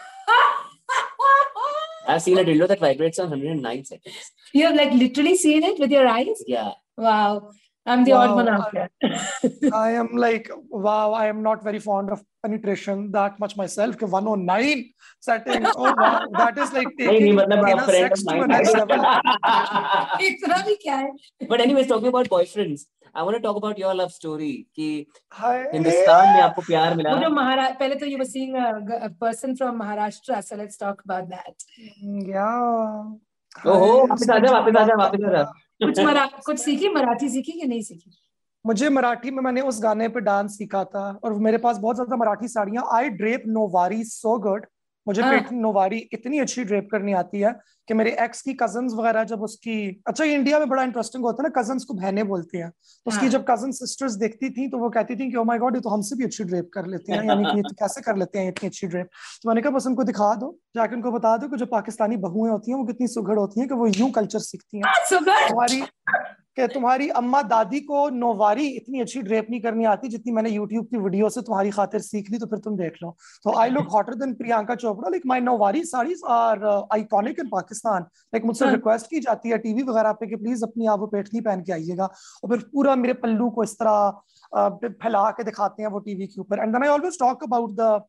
I've 2.08 2.22
seen 2.22 2.38
a 2.38 2.44
dildo 2.44 2.66
that 2.68 2.80
vibrates 2.80 3.18
on 3.18 3.30
109 3.30 3.84
settings. 3.84 4.32
You 4.52 4.66
have 4.66 4.76
like 4.76 4.92
literally 4.92 5.36
seen 5.36 5.62
it 5.62 5.78
with 5.78 5.90
your 5.90 6.06
eyes? 6.06 6.42
Yeah. 6.46 6.72
Wow. 6.96 7.50
I'm 7.85 8.05
the 8.05 8.11
wow, 8.11 8.19
odd 8.19 8.35
one 8.35 8.47
out 8.47 8.71
here. 8.71 8.89
I 9.73 9.91
am 9.91 10.15
like, 10.15 10.49
wow, 10.69 11.11
I 11.11 11.27
am 11.27 11.43
not 11.43 11.63
very 11.63 11.79
fond 11.79 12.09
of 12.09 12.23
penetration 12.41 13.11
that 13.11 13.37
much 13.41 13.57
myself. 13.57 14.01
109 14.01 14.93
setting. 15.19 15.65
Oh, 15.65 15.93
wow. 15.93 16.25
That 16.31 16.57
is 16.57 16.71
like 16.71 16.87
taking 16.97 17.35
नहीं, 17.35 17.85
sex 17.85 18.23
to 18.23 18.41
a 18.41 18.47
next 18.47 18.73
level. 18.73 19.03
but 21.49 21.59
anyways, 21.59 21.87
talking 21.87 22.07
about 22.07 22.29
boyfriends. 22.29 22.85
I 23.13 23.21
want 23.21 23.35
to 23.35 23.41
talk 23.41 23.57
about 23.57 23.77
your 23.77 23.93
love 23.93 24.11
story 24.11 24.65
कि 24.75 25.05
हिंदुस्तान 25.39 26.33
में 26.33 26.41
आपको 26.41 26.61
प्यार 26.61 26.95
मिला 26.95 27.13
वो 27.13 27.21
जो 27.21 27.29
महाराज 27.29 27.75
पहले 27.79 27.95
तो 27.95 28.07
you 28.07 28.17
were 28.17 28.25
seeing 28.25 28.55
a, 28.55 28.81
a 29.01 29.09
person 29.09 29.55
from 29.55 29.77
Maharashtra 29.79 30.43
so 30.43 30.55
let's 30.55 30.77
talk 30.77 31.03
about 31.05 31.29
that 31.29 31.53
yeah 32.31 33.13
ओहो 33.67 33.89
वापस 34.07 34.29
आ 34.29 34.37
जा 34.39 34.51
वापस 34.51 34.75
आ 34.77 34.83
जा 34.87 34.95
वापस 34.97 35.25
आ 35.25 35.31
जा 35.31 35.43
कुछ 35.80 35.98
मरा, 36.00 36.24
कुछ 36.46 36.58
सीखी? 36.58 36.88
मराठी 36.88 37.28
सीखी 37.28 37.52
कि 37.52 37.66
नहीं 37.66 37.82
सीखी? 37.82 38.10
मुझे 38.64 38.88
मराठी 38.88 39.30
में 39.30 39.42
मैंने 39.42 39.60
उस 39.60 39.82
गाने 39.82 40.08
पे 40.08 40.20
डांस 40.20 40.56
सीखा 40.58 40.84
था 40.84 41.10
और 41.24 41.34
मेरे 41.38 41.58
पास 41.58 41.78
बहुत 41.78 41.96
ज़्यादा 41.96 42.16
मराठी 42.16 42.48
साड़ियाँ। 42.48 42.84
आई 42.92 43.08
ड्रेप 43.10 43.42
नो 43.46 43.68
वारी 43.68 44.02
सो 44.04 44.38
गुड 44.38 44.66
मुझे 45.08 45.22
हाँ। 45.22 45.30
पेट 45.32 45.52
नोवारी 45.54 45.98
इतनी 46.12 46.38
अच्छी 46.38 46.64
ड्रेप 46.64 46.88
करनी 46.92 47.12
आती 47.14 47.40
है 47.40 47.52
कि 47.88 47.94
मेरे 47.94 48.10
एक्स 48.20 48.42
की 48.42 48.52
कज़न 48.54 48.88
वगैरह 48.94 49.24
जब 49.24 49.42
उसकी 49.42 49.76
अच्छा 50.08 50.24
इंडिया 50.26 50.58
में 50.58 50.68
बड़ा 50.68 50.82
इंटरेस्टिंग 50.82 51.24
होता 51.24 51.42
है 51.42 51.48
ना 51.48 51.60
कज़न 51.60 51.78
को 51.88 51.94
बहने 51.94 52.22
बोलते 52.24 52.58
हैं 52.58 52.68
तो 52.70 53.10
उसकी 53.10 53.20
हाँ। 53.20 53.30
जब 53.30 53.44
कज़न 53.50 53.70
सिस्टर्स 53.72 54.14
देखती 54.14 54.50
थी 54.50 54.68
तो 54.68 54.78
वो 54.78 54.90
कहती 54.90 55.16
थी 55.16 55.30
कि 55.30 55.36
ओ 55.36 55.44
माय 55.44 55.58
गॉड 55.58 55.76
ये 55.76 55.80
तो 55.80 55.90
हमसे 55.90 56.16
भी 56.16 56.24
अच्छी 56.24 56.44
ड्रेप 56.44 56.70
कर 56.74 56.86
लेते 56.86 57.12
हैं 57.12 57.24
यानी 57.24 57.44
कि 57.44 57.62
तो 57.62 57.74
कैसे 57.74 58.00
कर 58.00 58.16
लेते 58.16 58.38
हैं 58.38 58.48
इतनी 58.48 58.68
अच्छी 58.68 58.86
ड्रेप 58.86 59.08
तो 59.42 59.48
मैंने 59.48 59.62
कहा 59.62 59.72
बस 59.72 59.86
उनको 59.86 60.04
दिखा 60.04 60.34
दो 60.34 60.56
जाके 60.76 60.96
उनको 60.96 61.12
बता 61.12 61.36
दो 61.36 61.48
कि 61.48 61.56
जो 61.56 61.66
पाकिस्तानी 61.68 62.16
बहुएँ 62.26 62.50
होती 62.50 62.70
हैं 62.70 62.78
वो 62.78 62.84
कितनी 62.84 63.08
सुघड़ 63.08 63.38
होती 63.38 63.60
हैं 63.60 63.68
कि 63.68 63.74
वो 63.74 63.86
यूँ 63.88 64.10
कल्चर 64.12 64.38
सीखती 64.40 64.78
हैं 64.78 65.22
हमारी 65.48 65.82
कि 66.58 66.66
तुम्हारी 66.68 67.08
अम्मा 67.18 67.40
दादी 67.44 67.80
को 67.80 68.08
नोवारी 68.10 68.66
इतनी 68.68 69.00
अच्छी 69.00 69.20
ड्रेप 69.22 69.46
नहीं 69.50 69.60
करनी 69.60 69.84
आती 69.86 70.08
जितनी 70.08 70.32
मैंने 70.32 70.50
यूट्यूब 70.50 70.86
की 70.86 70.98
वीडियो 70.98 71.28
से 71.28 71.42
तुम्हारी 71.42 71.70
खातिर 71.70 72.00
सीख 72.02 72.30
ली 72.30 72.38
तो 72.38 72.46
फिर 72.46 72.58
तुम 72.58 72.76
देख 72.76 72.94
लो। 73.02 73.10
तो 73.44 73.56
I 73.58 73.70
look 73.70 73.88
hotter 73.92 74.14
than 74.14 74.34
Priyanka 74.34 74.74
Chopra 74.76 75.08
like 75.08 75.26
my 75.26 75.40
nauvari 75.40 75.84
saris 75.84 76.22
are 76.28 76.64
iconic 76.92 77.40
in 77.40 77.48
Pakistan 77.48 78.02
like 78.02 78.44
मुझसे 78.44 78.70
रिक्वेस्ट 78.70 79.04
हाँ। 79.04 79.08
की 79.10 79.20
जाती 79.20 79.48
है 79.48 79.58
टीवी 79.58 79.82
वगैरह 79.82 80.12
पे 80.12 80.26
कि 80.26 80.36
प्लीज़ 80.36 80.64
अपनी 80.64 80.86
आप 80.86 81.00
वो 81.00 81.06
पेटनी 81.08 81.40
पहन 81.40 81.62
के 81.62 81.72
आइएगा। 81.72 82.04
और 82.04 82.50
फिर 82.50 82.68
पूरा 82.72 82.96
मेरे 82.96 83.14
पल्लू 83.22 83.50
को 83.50 83.64
इस 83.64 83.78
तरह 83.82 84.10
फैला 85.02 85.30
के 85.30 85.44
दिखाते 85.44 85.82
हैं 85.82 85.90
वो 85.90 85.98
टीवी 86.00 86.26
के 86.26 86.40
ऊपर। 86.40 86.58
And 86.58 86.72
then 86.72 86.82
I 86.82 86.88
always 86.88 87.18
talk 87.20 87.42
about 87.44 87.76
the 87.80 88.00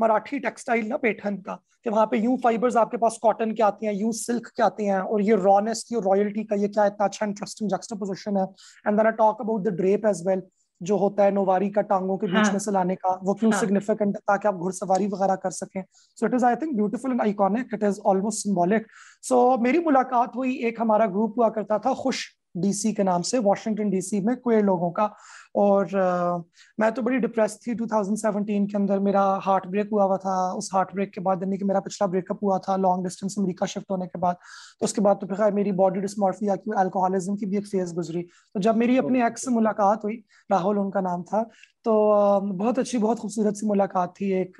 Marathi 0.00 0.38
textile 0.38 0.86
ना 0.86 0.96
पेठन 0.96 1.36
का 1.36 1.58
कि 1.84 1.90
वहाँ 1.90 2.06
पे 2.06 2.18
यूँ 2.18 2.36
फाइबर्स 2.44 2.76
आपके 2.76 2.96
पास 2.96 3.18
कॉटन 3.22 3.52
के 3.52 3.62
आते 3.62 3.86
हैं 3.86 3.94
यूँ 3.94 4.12
सिल्क 4.12 4.46
के 4.56 4.62
आते 4.62 4.84
हैं 4.84 5.00
और 5.00 5.22
ये 5.22 5.34
रॉनेस 5.34 5.84
की 5.88 6.00
रॉयल्टी 6.00 6.44
का 6.44 6.56
ये 6.56 6.68
क्या 6.68 6.86
इतना 6.86 7.06
अच्छा 7.06 7.26
इंटरेस्टिंग 7.26 7.70
जक्सटापोजिशन 7.70 8.36
है 8.36 8.44
and 8.86 8.96
then 8.96 9.06
I 9.06 9.12
talk 9.18 9.40
about 9.40 9.62
the 9.62 9.74
drape 9.76 10.06
as 10.06 10.26
well 10.26 10.42
जो 10.80 10.96
होता 10.96 11.24
है 11.24 11.30
नोवारी 11.30 11.68
का 11.70 11.80
टांगों 11.82 12.16
के 12.18 12.26
बीच 12.26 12.36
हाँ. 12.36 12.52
में 12.52 12.58
से 12.58 12.72
लाने 12.72 12.94
का 12.94 13.18
वो 13.22 13.34
क्यों. 13.34 13.50
सिग्निफिकेंट 13.52 14.14
है 14.16 14.20
ताकि 14.20 14.48
आप 14.48 14.54
घुड़सवारी 14.54 15.06
वगैरह 15.06 15.36
कर 15.36 15.50
सकें 15.50 15.82
so 15.92 16.26
it 16.26 16.34
is 16.34 16.44
I 16.44 16.56
think 16.56 16.74
beautiful 16.76 17.12
and 17.12 17.22
iconic 17.22 17.74
it 17.74 17.82
is 17.82 18.00
almost 18.06 18.42
symbolic 18.42 18.86
so 19.22 19.56
मेरी 19.58 19.78
मुलाकात 19.78 20.36
हुई 20.36 20.56
एक 20.68 20.80
हमारा 20.80 21.06
ग्रुप 21.08 21.38
हुआ 21.38 21.48
करता 21.48 21.78
था 21.78 21.94
खुश 21.94 22.26
डीसी 22.56 22.92
के 22.92 23.02
नाम 23.02 23.22
से 23.22 23.38
वॉशिंगटन 23.38 23.90
डीसी 23.90 24.20
में 24.20 24.36
क्वेर 24.36 24.64
लोगों 24.64 24.90
का। 24.90 25.14
और 25.56 25.86
uh, 25.86 26.44
मैं 26.80 26.92
तो 26.92 27.02
बड़ी 27.02 27.18
डिप्रेस 27.18 27.58
थी 27.66 27.74
2017 27.74 28.66
के 28.66 28.76
अंदर 28.76 28.98
मेरा 28.98 29.22
हार्ट 29.42 29.66
ब्रेक 29.66 29.88
हुआ 29.92 30.04
हुआ 30.04 30.16
था। 30.16 30.52
उस 30.52 30.70
हार्ट 30.74 30.94
ब्रेक 30.94 31.12
के 31.12 31.20
बाद 31.20 31.42
यानी 31.42 31.58
कि 31.58 31.64
मेरा 31.64 31.80
पिछला 31.80 32.06
ब्रेकअप 32.06 32.38
हुआ 32.42 32.58
था 32.58 32.76
लॉन्ग 32.76 33.04
डिस्टेंस 33.04 33.34
अमेरिका 33.38 33.66
शिफ्ट 33.66 33.90
होने 33.90 34.06
के 34.06 34.18
बाद। 34.18 34.36
तो 34.80 34.84
उसके 34.84 35.00
बाद 35.00 35.16
तो 35.16 35.26
फिर 35.26 35.52
मेरी 35.52 35.72
बॉडी 35.72 36.00
डिस्मॉर्फिया 36.00 36.56
की 36.56 36.70
अल्कोहलिज्म 36.78 37.36
की 37.36 37.46
भी 37.46 37.56
एक 37.56 37.66
फ़ेज़ 37.66 37.94
गुजरी। 37.94 38.22
तो 38.22 38.60
जब 38.60 38.76
मेरी 38.76 38.98
अपने 38.98 39.26
एक्स 39.26 39.44
से 39.44 39.50
मुलाकात 39.50 40.04
हुई 40.04 40.24
राहुल 40.50 40.78
उनका 40.78 41.00
नाम 41.00 41.22
था 41.22 41.42
तो 41.84 42.40
बहुत 42.40 42.78
अच्छी 42.78 42.98
बहुत 42.98 43.18
खूबसूरत 43.18 43.54
सी 43.54 43.66
मुलाकात 43.66 44.14
थी। 44.20 44.32
एक 44.32 44.52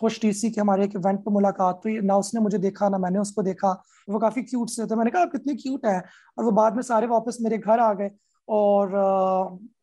खुश 0.00 0.20
टीसी 0.20 0.50
के 0.50 0.60
हमारे 0.60 0.84
एक 0.84 0.96
इवेंट 0.96 1.20
पर 1.20 1.32
मुलाकात 1.32 1.80
हुई। 1.84 2.00
ना 2.00 2.16
उसने 2.16 2.40
मुझे 2.40 2.58
देखा 2.58 2.88
ना 2.88 2.98
मैंने 2.98 3.18
उसको 3.18 3.42
देखा। 3.42 3.82
वो 4.08 4.18
काफ़ी 4.18 4.42
क्यूट 4.42 4.70
से 4.70 4.86
थे। 4.86 4.94
मैंने 4.94 5.10
कहा 5.10 5.22
आप 5.22 5.32
कितनी 5.32 5.54
क्यूट 5.56 5.86
है? 5.86 6.02
और 6.38 6.44
वो 6.44 6.50
बाद 6.50 6.74
में 6.74 6.82
सारे 6.82 7.06
वापस 7.06 7.38
मेरे 7.40 7.58
घर 7.58 7.80
आ 7.80 7.92
गए 7.92 8.10
और 8.48 8.90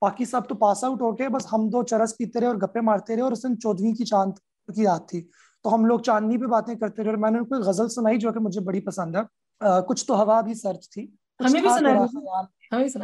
बाकी 0.01 0.25
सब 0.25 0.47
तो 0.47 0.55
पास 0.55 0.83
आउट 0.83 1.01
हो 1.01 1.11
गए। 1.13 1.27
बस 1.29 1.47
हम 1.51 1.69
दो 1.69 1.83
चरस 1.83 2.15
पीते 2.19 2.39
रहे 2.39 2.49
और 2.49 2.57
गप्पे 2.57 2.81
मारते 2.81 3.15
रहे 3.15 3.21
और 3.21 3.33
उस 3.33 3.45
दिन 3.45 3.55
चौदहवीं 3.55 3.93
की 3.93 4.03
चाँद 4.03 4.39
की 4.69 4.85
रात 4.85 5.07
थी। 5.13 5.21
तो 5.65 5.69
हम 5.69 5.85
लोग 5.85 6.01
चांदनी 6.01 6.37
पे 6.37 6.45
बातें 6.45 6.75
करते 6.77 7.03
रहे 7.03 7.11
और 7.11 7.17
मैंने 7.17 7.39
उनको 7.39 7.59
गज़ल 7.59 7.87
सुनाई 7.87 8.17
जो 8.17 8.31
कि 8.31 8.39
मुझे 8.39 8.61
बड़ी 8.61 8.79
पसंद 8.79 9.17
है। 9.17 9.23
आ, 9.61 9.79
कुछ 9.79 10.05
तो 10.07 10.13
हवा 10.13 10.41
भी 10.41 10.55
सर्द 10.55 10.79
थी। 10.97 11.17
हमें 11.39 11.61
भी 11.61 11.69
सुनाई 11.69 11.93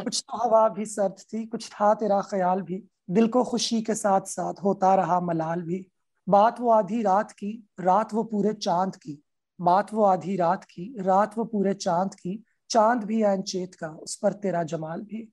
कुछ 0.04 0.24
तो 0.28 0.36
हवा 0.36 0.68
भी 0.68 0.84
सर्द 0.86 1.14
थी 1.32 1.44
कुछ 1.46 1.68
था 1.70 1.92
तेरा 1.94 2.20
ख्याल 2.20 2.62
भी। 2.62 2.82
दिल 3.10 3.28
को 3.28 3.44
खुशी 3.44 3.80
के 3.82 3.94
साथ 3.94 4.20
साथ 4.26 4.62
होता 4.64 4.94
रहा 4.94 5.20
मलाल 5.20 5.62
भी। 5.62 5.86
बात 6.28 6.60
वो 6.60 6.70
आधी 6.70 7.02
रात 7.02 7.32
की 7.32 7.68
रात 7.80 8.14
वो 8.14 8.22
पूरे 8.22 8.52
चाँद 8.52 8.96
की। 8.96 9.22
बात 9.62 9.94
वो 9.94 10.04
आधी 10.04 10.36
रात 10.36 10.64
की 10.64 10.96
रात 11.00 11.38
वो 11.38 11.44
पूरे 11.44 11.74
चाँद 11.74 12.14
की 12.14 12.44
चाँद 12.70 13.04
भी 13.04 13.22
है 13.22 13.42
चेत 13.42 13.74
का 13.74 13.88
उस 13.88 14.16
पर 14.16 14.32
तेरा 14.32 14.62
जमाल 14.62 15.00
भी। 15.00 15.32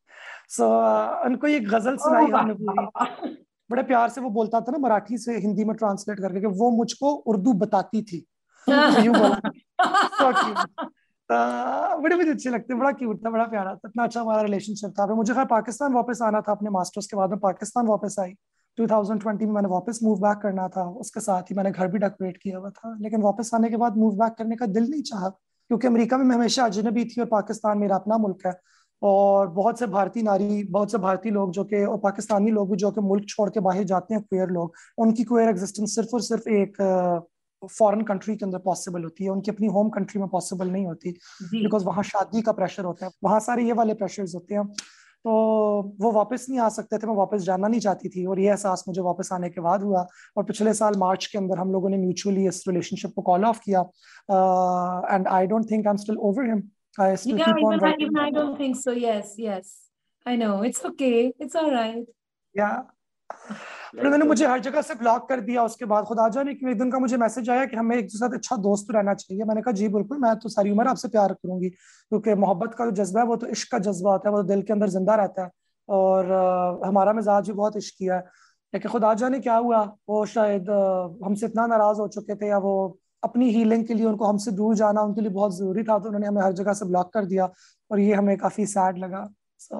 सो 0.49 0.63
so, 0.63 1.25
उनको 1.25 1.47
ये 1.47 1.59
गज़ल 1.59 1.97
सुनाई 1.97 2.25
हमने 2.25 2.53
पूरी। 2.53 3.35
बड़े 3.71 3.83
प्यार 3.83 4.09
से 4.09 4.21
वो 4.21 4.29
बोलता 4.29 4.61
था 4.61 4.71
ना 4.71 4.77
मराठी 4.77 5.17
से 5.17 5.37
हिंदी 5.37 5.63
में 5.63 5.75
ट्रांसलेट 5.75 6.19
करके 6.19 6.39
कि 6.39 6.47
वो 6.47 6.71
मुझको 6.71 7.11
उर्दू 7.11 7.53
बताती 7.53 8.01
थी। 8.01 8.27
यूँ 9.05 9.15
बड़े 12.01 12.15
मुझे 12.15 12.31
अच्छे 12.31 12.49
लगते 12.49 12.73
बड़ा 12.73 12.91
क्यूट 12.91 13.25
था 13.25 13.29
बड़ा 13.29 13.43
प्यारा 13.43 13.71
था। 13.71 13.79
इतना 13.85 14.03
अच्छा 14.03 14.21
हमारा 14.21 14.41
रिलेशनशिप 14.41 14.91
था। 14.91 15.05
मुझे 15.05 15.33
खैर 15.33 15.45
पाकिस्तान 15.45 15.93
वापस 15.93 16.19
आना 16.21 16.41
था 16.41 16.51
अपने 16.51 16.69
मास्टर्स 16.69 17.05
के 17.05 17.17
बाद 17.17 17.29
में 17.29 17.39
पाकिस्तान 17.39 17.87
वापस 17.87 18.15
आई। 18.19 18.33
2020 18.77 19.41
में 19.41 19.53
मैंने 19.53 19.67
वापस 19.67 19.99
मूव 20.03 20.19
बैक 20.19 20.37
करना 20.37 20.67
था 20.67 20.83
उसके 20.83 21.19
साथ 21.19 21.41
ही 21.41 21.55
मैंने 21.55 21.71
घर 21.71 21.87
भी 21.87 21.99
डेकोरेट 21.99 22.37
किया 22.37 22.57
हुआ 22.57 22.69
था 22.69 22.97
लेकिन 23.01 23.21
वापस 23.21 23.51
आने 23.53 23.69
के 23.69 23.77
बाद 23.77 23.97
मूव 23.97 24.15
बैक 24.15 24.33
करने 24.33 24.55
का 24.55 24.65
दिल 24.65 24.89
नहीं 24.89 25.01
चाहा 25.01 25.29
क्योंकि 25.29 25.87
अमेरिका 25.87 26.17
में 26.17 26.25
मैं 26.25 26.35
हमेशा 26.35 26.65
अजनबी 26.65 27.05
थी 27.05 27.21
और 27.21 27.27
पाकिस्तान 27.27 27.77
मेरा 27.77 27.95
अपना 27.95 28.17
मुल्क 28.17 28.45
है 28.45 28.59
और 29.01 29.47
बहुत 29.47 29.79
से 29.79 29.87
भारतीय 29.87 30.23
नारी 30.23 30.63
बहुत 30.63 30.91
से 30.91 30.97
भारतीय 30.97 31.31
लोग 31.31 31.51
जो 31.51 31.63
कि 31.63 31.83
और 31.83 31.97
पाकिस्तानी 31.97 32.51
लोग 32.51 32.71
भी 32.71 32.77
जो 32.77 32.91
कि 32.91 33.01
मुल्क 33.01 33.25
छोड़ 33.29 33.49
के 33.49 33.59
बाहर 33.59 33.83
जाते 33.83 34.13
हैं 34.13 34.23
क्वेयर 34.23 34.49
लोग 34.49 34.73
उनकी 34.97 35.23
क्वेयर 35.23 35.49
एग्जिस्टेंस 35.49 35.95
सिर्फ़ 35.95 36.09
और 36.13 36.21
सिर्फ़ 36.21 36.49
एक 36.49 36.77
फॉरेन 37.69 38.01
कंट्री 38.01 38.35
के 38.35 38.45
अंदर 38.45 38.57
पॉसिबल 38.57 39.03
होती 39.03 39.23
है 39.23 39.29
उनकी 39.29 39.51
अपनी 39.51 39.67
होम 39.67 39.89
कंट्री 39.89 40.19
में 40.21 40.27
पॉसिबल 40.29 40.69
नहीं 40.69 40.85
होती 40.85 41.11
बिकॉज़ 41.43 41.85
वहाँ 41.85 42.03
शादी 42.03 42.41
का 42.41 42.51
प्रेशर 42.51 42.83
होता 42.83 43.05
है 43.05 43.11
वहाँ 43.23 43.39
सारे 43.39 43.63
ये 43.63 43.73
वाले 43.73 43.93
प्रेशर्स 43.93 44.35
होते 44.35 44.55
हैं। 44.55 44.63
तो 45.25 45.31
वो 46.01 46.11
वापस 46.11 46.45
नहीं 46.49 46.59
आ 46.59 46.67
सकते 46.69 46.97
थे 46.97 47.07
मैं 47.07 47.15
वापस 47.15 47.41
जाना 47.43 47.67
नहीं 47.67 47.79
चाहती 47.81 48.09
थी 48.09 48.25
और 48.25 48.39
ये 48.39 48.47
एहसास 48.49 48.83
मुझे 48.87 49.01
वापस 49.01 49.29
आने 49.33 49.49
के 49.49 49.61
बाद 49.61 49.83
हुआ 49.83 50.07
और 50.37 50.43
पिछले 50.51 50.73
साल 50.73 50.97
मार्च 50.97 51.25
के 51.31 51.37
अंदर 51.37 51.57
हम 51.57 51.71
लोगों 51.73 51.89
ने 51.89 51.97
म्यूचुअली 51.97 52.47
इस 52.47 52.63
रिलेशनशिप 52.67 53.13
को 53.15 53.21
कॉल 53.31 53.45
ऑफ़ 53.45 53.59
किया 53.65 53.81
and 55.15 55.27
I 55.27 55.47
don't 55.47 55.71
think 55.71 55.87
I 55.87 55.91
am 55.91 55.97
still 56.05 56.17
over 56.29 56.49
him 56.49 56.67
I 56.97 57.15
still 57.15 57.37
yeah, 57.37 57.45
keep 57.45 57.63
on 57.63 57.73
even, 57.73 57.79
writing. 57.79 58.07
Even 58.07 58.17
I 58.17 58.31
don't 58.31 58.57
think 58.57 58.75
so. 58.75 58.91
Yes, 58.91 59.35
yes. 59.37 59.67
I 60.25 60.35
know. 60.35 60.63
It's 60.63 60.83
okay. 60.83 61.31
It's 61.39 61.55
all 61.55 61.71
right. 61.71 62.03
Yeah. 62.55 62.81
उन्होंने 63.95 64.25
मुझे 64.25 64.45
हर 64.47 64.59
जगह 64.59 64.81
से 64.81 64.95
block 64.95 65.27
कर 65.29 65.39
दिया 65.41 65.63
उसके 65.63 65.85
बाद 65.85 66.03
खुदा 66.05 66.27
जाने 66.29 66.53
कि 66.53 66.69
एक 66.71 66.77
दिन 66.79 66.91
का 66.91 66.99
मुझे 66.99 67.17
मैसेज 67.17 67.49
आया 67.49 67.65
कि 67.65 67.77
हमें 67.77 67.95
एक 67.97 68.05
दूसरे 68.05 68.19
साथ 68.19 68.37
अच्छा 68.37 68.55
दोस्त 68.57 68.91
रहना 68.91 69.13
चाहिए। 69.13 69.43
मैंने 69.43 69.61
कहा 69.61 69.71
जी 69.71 69.87
बिल्कुल 69.89 70.17
मैं 70.17 70.35
तो 70.39 70.49
सारी 70.49 70.71
उम्र 70.71 70.87
आपसे 70.87 71.07
प्यार 71.07 71.33
करूँगी 71.33 71.69
क्योंकि 71.69 72.33
मोहब्बत 72.35 72.75
का 72.77 72.85
जो 72.85 72.91
जज्बा 73.03 73.19
है 73.21 73.25
वो 73.27 73.35
तो 73.35 73.47
इश्क 73.47 73.71
का 73.71 73.79
जज्बा 73.79 74.11
होता 74.11 74.29
है 74.29 74.35
वो 74.35 74.41
तो 74.41 74.47
दिल 74.47 74.61
के 74.61 74.73
अंदर 74.73 74.89
ज़िंदा 74.89 75.15
रहता 75.15 75.43
है 75.43 75.49
और 75.89 76.31
आ, 76.31 76.87
हमारा 76.87 77.13
मिजाज 77.13 77.47
भी 77.47 77.53
बहुत 77.53 77.77
इश्क 77.77 77.95
किया 77.97 78.15
है। 78.15 78.21
लेकिन 78.73 78.91
खुदा 78.91 79.13
जाने 79.13 79.39
क्या 79.39 79.55
हुआ? 79.57 79.81
वो 80.09 80.25
शायद 80.25 80.69
हमसे 81.25 81.45
इतना 81.45 81.65
नाराज़ 81.67 81.99
हो 81.99 82.07
चुके 82.07 82.35
थे 82.35 82.47
या 82.47 82.57
वो 82.57 82.75
अपनी 83.23 83.49
हीलिंग 83.51 83.85
के 83.87 83.93
लिए 83.93 84.05
उनको 84.05 84.25
हमसे 84.25 84.51
दूर 84.51 84.75
जाना 84.75 85.01
उनके 85.01 85.21
लिए 85.21 85.31
बहुत 85.31 85.57
ज़रूरी 85.57 85.83
था 85.83 85.97
तो 85.99 86.07
उन्होंने 86.07 86.27
हमें 86.27 86.41
हर 86.41 86.53
जगह 86.53 86.73
से 86.73 86.85
ब्लॉक 86.85 87.11
कर 87.13 87.25
दिया 87.25 87.49
और 87.91 87.99
ये 87.99 88.13
हमें 88.13 88.37
काफ़ी 88.37 88.65
सैड 88.67 88.97
लगा। 88.97 89.27
सो 89.59 89.79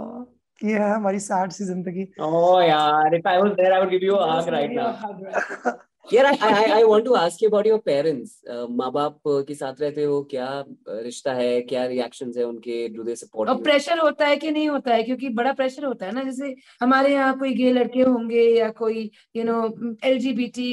ये 0.63 0.73
है 0.73 0.89
हमारी 0.93 1.19
सैड 1.19 1.51
सी 1.51 1.65
ज़िंदगी 1.65 2.07
ओह 2.21 2.63
यार 2.65 3.15
if 3.15 3.27
I 3.27 3.37
was 3.37 3.51
there 3.59 3.73
I 3.73 3.79
would 3.79 3.89
give 3.89 4.03
you 4.03 4.15
a 4.15 4.31
hug 4.31 4.49
right 4.49 4.71
now 4.73 5.71
यार 6.13 6.25
I 6.25 6.37
I 6.43 6.63
I 6.71 6.83
want 6.83 7.03
to 7.05 7.13
ask 7.13 7.43
you 7.43 7.49
about 7.49 7.67
your 7.67 7.79
parents 7.85 8.41
माँ 8.71 8.91
बाप 8.91 9.19
के 9.47 9.55
साथ 9.55 9.81
रहते 9.81 10.03
हो 10.03 10.21
क्या 10.31 10.47
रिश्ता 10.89 11.33
है? 11.33 11.61
क्या 11.61 11.85
रिएक्शंस 11.85 12.37
है 12.37 12.43
उनके? 12.43 12.87
डू 12.89 13.03
दे 13.03 13.15
सपोर्ट 13.15 13.49
और 13.49 13.61
प्रेशर 13.63 13.99
होता 13.99 14.27
है 14.27 14.37
कि 14.37 14.51
नहीं 14.51 14.69
होता 14.69 14.93
है? 14.93 15.03
क्योंकि 15.03 15.29
बड़ा 15.39 15.51
प्रेशर 15.53 15.85
होता 15.85 16.05
है 16.05 16.11
ना 16.11 16.23
जैसे 16.23 16.55
हमारे 16.81 17.13
यहाँ 17.13 17.37
कोई 17.39 17.53
गे 17.53 17.71
लड़के 17.73 18.01
होंगे 18.01 18.43
या 18.57 18.69
कोई 18.79 19.09
यू 19.35 19.43
नो 19.43 19.61
एलजीबीटी 20.03 20.71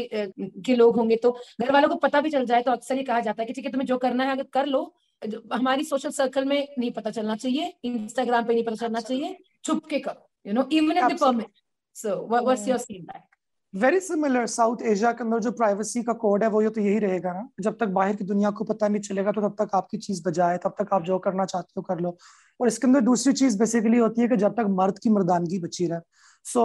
के 0.67 0.75
लोग 0.77 0.97
होंगे 0.97 1.17
तो 1.17 1.37
घर 1.61 1.73
वालों 1.73 1.89
को 1.89 1.95
पता 2.07 2.21
भी 2.21 2.31
चल 2.31 2.47
जाए 2.47 2.63
तो 2.63 2.73
अक्सर 2.73 2.97
ही 2.97 3.03
कहा 3.03 3.21
जाता 3.21 3.43
है 3.43 3.47
कि 3.47 3.53
ठीक 3.53 3.65
है 3.65 3.73
तुम्हें 3.73 3.87
जो 3.87 3.99
करना 3.99 4.25
है 4.25 4.33
अगर 4.33 4.47
कर 4.53 4.67
लो। 4.67 4.83
हमारी 5.53 5.85
सोशल 5.85 6.11
सर्कल 6.13 6.45
में 6.45 6.67
नहीं 6.79 6.91
पता 6.93 7.11
चलना 7.11 7.37
चाहिए 7.37 7.73
इंस्टाग्राम 7.85 8.45
पे 8.45 8.55
नहीं 8.55 8.65
पता 8.65 8.77
चलना 8.77 9.01
चाहिए 9.01 9.37
छुप 9.67 9.87
के 9.91 9.99
करो 10.01 10.29
you 10.47 10.55
know 10.55 10.69
even 10.73 11.07
the 11.07 11.19
permit 11.21 11.65
so 11.97 12.21
what's 12.29 12.69
your 12.69 12.79
scene 12.81 13.03
back 13.05 13.25
very 13.75 13.99
similar 14.01 14.47
South 14.49 14.83
Asia 14.91 15.11
के 15.13 15.25
अंदर 15.25 15.41
जो 15.41 15.51
प्राइवेसी 15.53 16.03
का 16.03 16.13
कोड 16.21 16.43
है 16.43 16.49
वो 16.51 16.61
ये 16.63 16.69
तो 16.71 16.81
यही 16.81 16.99
रहेगा 16.99 17.33
ना। 17.33 17.49
जब 17.61 17.77
तक 17.81 17.89
बाहर 17.97 18.15
की 18.17 18.25
दुनिया 18.25 18.51
को 18.59 18.65
पता 18.65 18.89
नहीं 18.89 19.01
चलेगा 19.03 19.33
तो 19.33 19.41
तब 19.41 19.57
तक 19.59 19.75
आपकी 19.75 19.99
चीज़ 19.99 20.23
बजाए 20.27 20.59
तब 20.65 20.75
तक 20.79 20.93
आप 20.93 21.03
जो 21.05 21.19
करना 21.27 21.45
चाहते 21.45 21.73
हो 21.77 21.83
कर 21.89 22.01
लो। 22.01 22.17
और 22.61 22.69
इसके 22.69 22.87
अंदर 22.87 23.01
दूसरी 23.09 23.33
चीज़ 23.33 23.59
बेसिकली 23.59 23.99
होती 23.99 24.21
है 24.21 24.29
कि 24.29 24.37
जब 24.45 24.55
तक 24.57 24.67
मर्द 24.79 24.99
की 24.99 25.11
मर्दानगी 25.11 25.59
बची 25.61 25.87
रहे। 25.87 26.01
So 26.45 26.63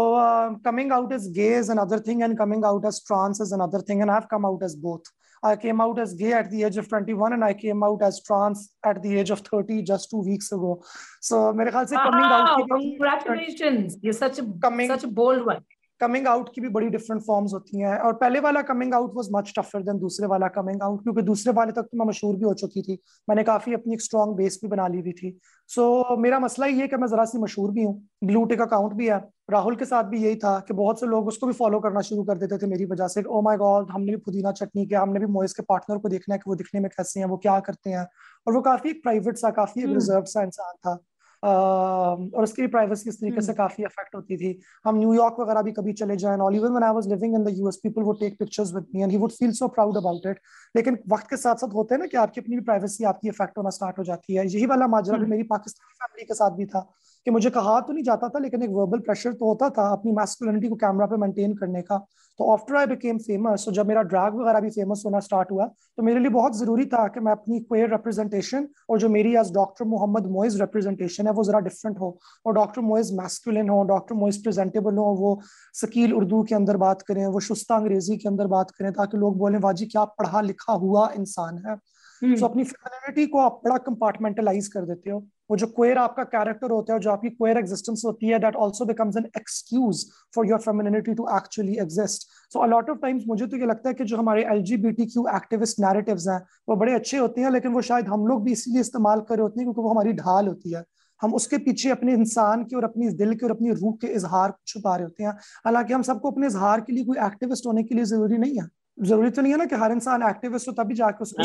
coming 0.66 0.94
out 0.94 1.14
as 1.14 1.28
gay 1.36 1.50
is 1.58 1.72
another 1.72 2.00
thing 2.08 2.22
and 2.24 2.38
coming 2.40 2.66
out 2.66 2.86
as 2.86 3.02
trans 3.08 3.42
is 3.42 3.54
another 3.54 3.82
thing 3.90 4.02
and 4.02 4.12
have 4.12 4.28
come 4.32 4.46
out 4.46 4.64
as 4.64 4.76
both 4.82 5.12
I 5.44 5.56
came 5.56 5.82
out 5.82 5.98
as 6.00 6.14
gay 6.14 6.34
at 6.34 6.52
the 6.52 6.64
age 6.64 6.78
of 6.78 6.88
21 6.88 7.34
and 7.34 7.44
I 7.44 7.54
came 7.54 7.84
out 7.84 8.02
as 8.04 8.22
trans 8.24 8.74
at 8.86 9.02
the 9.02 9.18
age 9.18 9.32
of 9.32 9.40
30 9.40 9.82
just 9.82 10.12
two 10.12 10.22
weeks 10.22 10.52
ago. 10.52 10.84
So, 11.20 11.52
mere 11.54 11.72
khayal 11.72 11.90
coming 11.90 12.24
out. 12.24 12.68
Congratulations! 12.70 13.98
You're 14.02 14.14
such 14.14 14.40
a 14.40 14.46
coming, 14.62 14.88
such 14.90 15.04
a 15.04 15.08
bold 15.08 15.46
one. 15.46 15.64
Coming 16.02 16.28
out 16.28 16.50
की 16.56 16.62
भी 16.62 16.70
बड़ी 16.70 16.88
different 16.90 17.22
forms 17.22 17.54
होती 17.54 17.80
हैं। 17.80 17.98
और 17.98 18.14
पहले 18.14 18.40
वाला 18.40 18.62
coming 18.62 18.94
out 18.94 19.12
was 19.16 19.28
much 19.32 19.54
tougher 19.58 19.82
than 19.82 20.00
दूसरे 20.00 20.28
वाला 20.28 20.48
कमिंग 20.48 20.82
आउट 20.84 21.04
क्योंकि 21.04 21.22
दूसरे 21.22 21.54
वाले 21.54 21.72
तक 21.72 21.82
तो 21.82 21.98
मैं 21.98 22.06
मशहूर 22.06 22.36
भी 22.36 22.46
हो 22.46 22.54
चुकी 22.54 22.82
थी। 22.82 22.98
मैंने 23.28 23.44
काफ़ी 23.44 23.74
अपनी 23.74 23.94
एक 23.94 24.02
स्ट्रॉन्ग 24.02 24.36
बेस 24.36 24.60
भी 24.64 24.68
बना 24.68 24.88
ली 24.88 25.00
हुई 25.00 25.12
थी। 25.12 25.38
सो 25.70 25.84
so, 26.02 26.18
मेरा 26.20 26.40
मसला 26.40 26.66
ये 26.66 26.88
कि 26.88 26.96
मैं 26.96 27.08
जरा 27.08 27.26
सी 27.26 27.38
मशहूर 27.38 27.72
भी 27.72 27.84
हूँ। 27.84 28.02
ब्लू 28.24 28.44
टिक 28.46 28.62
अकाउंट 28.62 28.94
भी 28.94 29.08
है। 29.08 29.20
राहुल 29.52 29.76
के 29.76 29.86
साथ 29.86 30.04
भी 30.04 30.24
यही 30.24 30.36
था 30.36 30.60
कि 30.60 30.74
बहुत 30.74 31.00
से 31.00 31.06
लोग 31.06 31.28
उसको 31.28 31.48
भी 31.48 31.54
फॉलो 31.54 31.80
करना 31.80 32.02
शुरू 32.02 32.24
कर 32.24 32.38
देते 32.38 32.58
थे 32.58 32.68
मेरी 32.68 32.86
वजह 32.86 33.08
से। 33.08 33.24
ओ 33.24 33.42
माय 33.42 33.58
गॉड 33.58 33.92
हमने 33.92 34.12
भी 34.12 34.18
पुदीना 34.18 34.52
चटनी 34.52 34.86
किया 34.86 35.02
हमने 35.02 35.20
भी 35.20 35.26
मोइस 35.26 35.54
के 35.54 35.64
पार्टनर 35.64 35.98
को 35.98 36.10
देखना 36.10 36.36
है 36.36 36.40
कि 36.40 36.50
वो 36.50 36.56
दिखने 36.56 36.82
में 36.82 36.90
कैसे 36.90 37.20
हैं 37.20 37.28
वो 37.28 37.38
क्या 37.38 37.60
करते 37.60 37.90
हैं। 37.90 38.08
और 38.48 38.54
वो 38.54 38.62
काफ़ी 38.62 38.94
प्राइवेट 38.94 39.38
सा 39.38 39.50
काफ़ी 39.50 39.86
रिज़र्व 39.86 40.16
हम्म। 40.16 40.26
सा 40.26 40.44
इंसान 40.44 40.76
था। 40.76 40.98
और 41.44 42.44
उसकी 42.44 42.68
प्राइवेसी 42.68 43.10
इस 43.10 43.20
तरीके 43.20 43.42
से 43.42 43.48
हम्म। 43.48 43.58
काफ़ी 43.58 43.84
अफेक्ट 43.84 44.16
होती 44.16 44.38
थी 44.38 44.60
हम 44.86 44.98
न्यूयॉर्क 44.98 45.40
वगैरह 45.40 45.62
भी 45.62 45.72
कभी 45.72 45.94
चले 45.94 46.18
जाएँ 46.18 46.38
और 46.38 46.56
even 46.56 46.70
when 46.70 46.84
I 46.84 46.94
was 46.94 47.08
living 47.08 47.36
in 47.36 47.44
the 47.44 47.56
US 47.58 47.80
people 47.84 48.02
would 48.02 48.20
take 48.20 48.38
pictures 48.40 48.74
with 48.74 48.86
me 48.96 49.02
and 49.02 49.12
he 49.12 49.18
would 49.18 49.32
feel 49.34 49.52
so 49.54 49.68
proud 49.70 49.98
about 49.98 50.28
it 50.28 50.40
लेकिन 50.76 50.98
वक्त 51.12 51.30
के 51.30 51.38
साथ 51.38 51.56
साथ 51.56 51.74
होते 51.74 51.96
हैं 51.96 52.00
ना 52.00 52.06
कि 52.06 52.18
आपकी 52.18 52.42
अपनी 52.42 52.56
भी 52.56 52.62
प्राइवेसी 52.64 53.04
आपकी 53.06 53.30
अफेक्ट 53.30 53.58
होना 53.58 53.70
स्टार्ट 53.72 54.00
हो 54.00 54.04
जाती 54.04 54.36
है 54.36 54.46
यही 54.48 54.66
वाला 54.66 54.88
माजरा 54.88 55.18
भी 55.18 55.22
हम्म। 55.22 55.32
मेरी 55.32 55.44
पाकिस्तानी 55.48 55.94
फैमिली 55.96 56.26
के 56.26 56.34
साथ 56.34 56.58
भी 56.58 56.66
था 56.66 56.90
कि 57.26 57.32
मुझे 57.32 57.50
कहा 57.52 57.80
तो 57.82 57.94
नहीं 57.94 58.04
जाता 58.04 58.30
था, 58.30 58.40
लेकिन 58.40 58.64
एक 58.64 58.70
वर्बल 58.72 59.00
प्रेशर 59.02 59.34
तो 59.34 59.46
होता 59.46 59.70
था 59.70 59.92
अपनी 59.92 60.12
मैस्कुलिनिटी 60.12 60.68
को 60.68 60.76
कैमरा 60.78 61.06
पे 61.06 61.18
मेंटेन 61.18 61.54
करने 61.56 61.82
का। 61.82 62.06
तो 62.40 62.52
आफ्टर 62.52 62.76
आई 62.76 62.86
बिकेम 62.88 63.18
फ़ेमस 63.20 63.66
तो 63.66 63.72
जब 63.72 63.88
मेरा 63.88 64.02
ड्रैग 64.04 64.36
वगैरह 64.36 64.60
भी 64.60 64.70
फ़ेमस 64.72 65.02
होना 65.06 65.20
स्टार्ट 65.20 65.52
हुआ 65.52 65.66
तो 65.98 66.04
मेरे 66.04 66.20
लिए 66.20 66.30
बहुत 66.32 66.58
ज़रूरी 66.58 66.86
था 66.86 67.08
कि 67.08 67.20
मैं 67.20 67.32
अपनी 67.32 67.60
क्वेयर 67.62 67.90
रिप्रेजेंटेशन 67.92 68.68
और 68.90 69.00
जो 69.00 69.10
मेरी 69.10 69.36
as 69.38 69.52
doctor 69.54 69.86
Mohammad 69.86 70.26
Moiz 70.32 70.60
representation 70.62 71.28
है, 71.28 71.34
वो 71.34 71.44
जरा 71.44 71.60
डिफरेंट 71.60 72.00
हो। 72.00 72.18
और 72.46 72.54
डॉक्टर 72.54 72.82
मोइज 72.82 73.12
मैस्कुलिन 73.18 73.70
हो 73.70 73.84
डॉक्टर 73.86 74.16
मोइज 74.16 74.42
प्रेजेंटेबल 74.44 74.96
हो, 74.96 75.06
वो 75.06 75.42
सकील 75.76 76.14
उर्दू 76.14 76.42
के 76.44 76.56
अंदर 76.56 76.78
बात 76.78 77.02
करें, 77.02 77.26
वो 77.28 77.40
शुस्ता 77.42 77.76
अंग्रेज़ी 77.76 78.18
के 78.18 78.30
अंदर 78.30 78.48
बात 78.48 78.72
करें, 78.72 78.92
ताकि 78.94 79.18
लोग 79.18 79.38
बोले 79.38 79.58
वाजी 79.60 79.86
क्या 79.88 80.06
पढ़ा 80.06 80.42
लिखा 80.42 80.74
हुआ 80.76 81.10
इंसान 81.16 81.64
है। 81.68 81.78
हम्म। 82.22 82.36
तो 82.40 82.46
अपनी 82.46 82.64
फेमिनिटी 82.64 83.26
को 83.28 83.40
आप 83.40 83.62
बड़ा 83.66 83.78
कंपार्टमेंटलाइज 83.80 84.68
कर 84.68 84.86
देते 84.86 85.10
हो। 85.10 85.20
वो 85.50 85.58
जो 85.58 85.68
क्वेर 85.68 85.98
आपका 85.98 86.24
कैरेक्टर 86.26 86.72
होता 86.72 86.94
है 86.94 87.00
जो 87.00 87.12
आपकी 87.12 87.30
क्वेर 87.30 87.58
एग्जिस्टेंस 87.58 88.02
होती 88.06 88.28
है 88.28 88.40
that 88.40 88.56
also 88.56 88.86
becomes 88.86 89.18
an 89.18 89.26
excuse 89.38 90.06
for 90.36 90.48
your 90.48 90.60
femininity 90.60 91.14
to 91.14 91.28
actually 91.36 91.78
exist 91.82 92.28
so 92.54 92.60
a 92.60 92.68
lot 92.68 92.90
of 92.90 92.98
times 92.98 93.24
मुझे 93.28 93.48
तो 93.48 93.58
ये 93.58 93.66
लगता 93.66 93.90
है 93.90 93.94
कि 93.94 94.04
जो 94.04 94.18
हमारे 94.18 94.44
L 94.52 94.62
G 94.64 94.78
B 94.78 94.92
T 94.92 95.06
Q 95.06 95.26
activist 95.36 95.80
narratives 95.80 96.28
हैं, 96.28 96.42
वो 96.70 96.76
बड़े 96.76 96.94
अच्छे 96.94 97.18
होते 97.18 97.42
हैं, 97.42 97.52
लेकिन 97.52 97.72
वो 97.72 97.82
शायद 97.82 98.08
हम 98.08 98.28
लोग 98.28 98.44
भी 98.44 98.52
इसीलिए 98.52 98.82
इस्तेमाल 98.82 99.22
कर 99.22 99.36
रहे 99.36 99.42
होते 99.42 99.60
हैं 99.60 99.66
क्योंकि 99.66 99.82
वो 99.82 99.90
हमारी 99.90 100.14
ढाल 100.14 100.48
होती 100.48 100.74
है। 100.74 100.84
हम 101.22 101.34
उसके 101.34 101.58
पीछे 101.58 101.90
अपने 101.90 102.14
इंसान 102.14 102.64
के 102.64 102.76
और 102.76 102.84
अपनी 102.84 103.10
दिल 103.10 103.34
के 103.36 103.46
और 103.46 103.52
अपनी 103.52 103.72
रूह 103.72 103.98
के 104.02 104.08
इजहार 104.08 104.54
छुपा 104.68 104.96
रहे 104.96 105.04
होते 105.04 105.24
हैं। 105.24 105.32
हालाँकि 105.66 105.94
हम 105.94 106.02
सबको 106.02 106.32
अपने 106.32 106.48
इजहार 106.48 106.82
के 106.82 106.94
लिए 106.94 107.04
कोई 107.06 107.18
एक्टिविस्ट 107.26 107.68
होने 107.68 107.84
के 107.84 107.96
लिए 107.96 108.06
ज़रूरी 108.06 108.38
नहीं 108.38 108.60
है। 108.60 108.68
ज़रूरी 108.98 109.30
तो 109.30 109.42
नहीं 109.42 109.52
है 109.52 109.58
ना 109.58 109.66
कि 109.66 109.76
हर 109.76 109.92
इंसान 109.92 110.24
एक्टिविस्ट 110.24 110.68
हो 110.68 110.74
तभी 110.74 110.96
जाके 110.96 111.24
उसको 111.24 111.44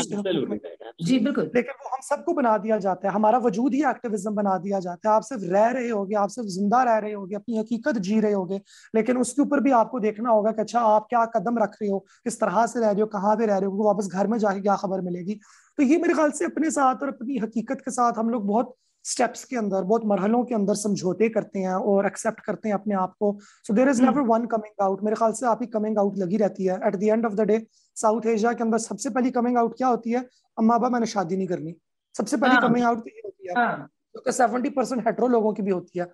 जी 1.03 1.17
बिल्कुल। 1.19 1.49
लेकिन 1.55 1.73
वो 1.83 1.89
हम 1.89 2.01
सबको 2.01 2.33
बना 2.33 2.57
दिया 2.57 2.77
जाता 2.77 3.07
है 3.07 3.13
हमारा 3.13 3.37
वजूद 3.37 3.73
ही 3.73 3.83
एक्टिविज्म 3.89 4.31
बना 4.35 4.57
दिया 4.57 4.79
जाता 4.79 5.09
है। 5.09 5.15
आप 5.15 5.21
सिर्फ़ 5.21 5.43
रह 5.43 5.67
रहे 5.69 5.89
होगे 5.89 6.15
आप 6.15 6.29
सिर्फ़ 6.29 6.47
ज़िंदा 6.49 6.81
रह 6.83 6.97
रहे 6.97 7.11
होगे 7.13 7.35
अपनी 7.35 7.57
हकीकत 7.57 7.97
जी 7.99 8.19
रहे 8.19 8.31
होगे 8.33 8.59
लेकिन 8.95 9.17
उसके 9.17 9.41
ऊपर 9.41 9.59
भी 9.59 9.71
आपको 9.73 9.99
देखना 9.99 10.29
होगा 10.29 10.51
कि 10.51 10.61
अच्छा 10.61 10.79
आप 10.87 11.07
क्या 11.09 11.25
कदम 11.35 11.59
रख 11.59 11.75
रहे 11.81 11.89
हो 11.89 11.99
किस 12.25 12.39
तरह 12.39 12.65
से 12.65 12.79
रह 12.79 12.89
रहे 12.91 13.01
हो 13.01 13.07
कहाँ 13.07 13.35
पे 13.35 13.45
रह 13.45 13.57
रहे 13.57 13.69
हो 13.69 13.85
वापस 13.85 14.09
घर 14.13 14.27
में 14.27 14.37
जाके 14.37 14.61
क्या 14.61 14.75
खबर 14.75 15.01
मिलेगी। 15.01 15.39
तो 15.77 15.83
ये 15.83 15.97
मेरे 15.97 16.13
ख्याल 16.13 16.31
से 16.31 16.45
अपने 16.45 16.71
साथ 16.71 17.03
और 17.03 17.09
अपनी 17.09 17.37
हकीकत 17.37 17.81
के 17.85 17.91
साथ 17.91 18.17
हम 18.17 18.29
लोग 18.29 18.45
बहुत 18.47 18.75
स्टेप्स 19.07 19.43
के 19.43 19.55
अंदर 19.57 19.83
बहुत 19.83 20.05
मरहलों 20.05 20.43
के 20.45 20.55
अंदर 20.55 20.75
समझौते 20.75 21.29
करते 21.29 21.59
हैं 21.59 21.75
और 21.91 22.05
एक्सेप्ट 22.05 22.39
करते 22.39 22.69
हैं 22.69 22.75
अपने 22.75 22.95
आप 22.95 23.13
को। 23.19 23.37
So 23.67 23.73
there 23.73 23.89
is 23.89 24.01
never 24.01 24.21
one 24.29 24.45
coming 24.45 24.83
out 24.83 25.03
मेरे 25.03 25.15
ख्याल 25.15 25.31
से 25.31 25.45
आप 25.47 25.59
ही 25.61 25.67
कमिंग 25.67 25.97
आउट 25.97 26.17
लगी 26.17 26.37
रहती 26.37 26.65
है। 26.65 26.79
At 26.87 26.95
the 26.95 27.03
end 27.03 27.25
of 27.25 27.33
the 27.33 27.41
day 27.47 27.65
South 27.97 28.25
Asia 28.27 28.53
के 28.53 28.63
अंदर 28.63 28.77
सबसे 28.77 29.09
पहली 29.09 29.31
कमिंग 29.31 29.57
आउट 29.57 29.77
क्या 29.77 29.87
होती 29.87 30.11
है? 30.11 30.25
अम्मा 30.57 30.77
बाबा 30.77 30.89
मैंने 30.89 31.05
शादी 31.05 31.37
नहीं 31.37 31.47
करनी। 31.47 31.75
सबसे 32.15 32.37
पहली 32.37 32.67
कमिंग 32.67 32.83
हाँ। 32.85 32.91
आउट 32.91 32.99
तो 32.99 33.09
ये 33.09 33.21
होती 33.25 33.47
है। 33.47 34.31
सेवेंटी 34.31 34.69
परसेंट 34.69 35.07
हेट्रो 35.07 35.27
लोगों 35.27 35.53
की 35.53 35.61
भी 35.61 35.71
होती 35.71 35.99
है। 35.99 36.05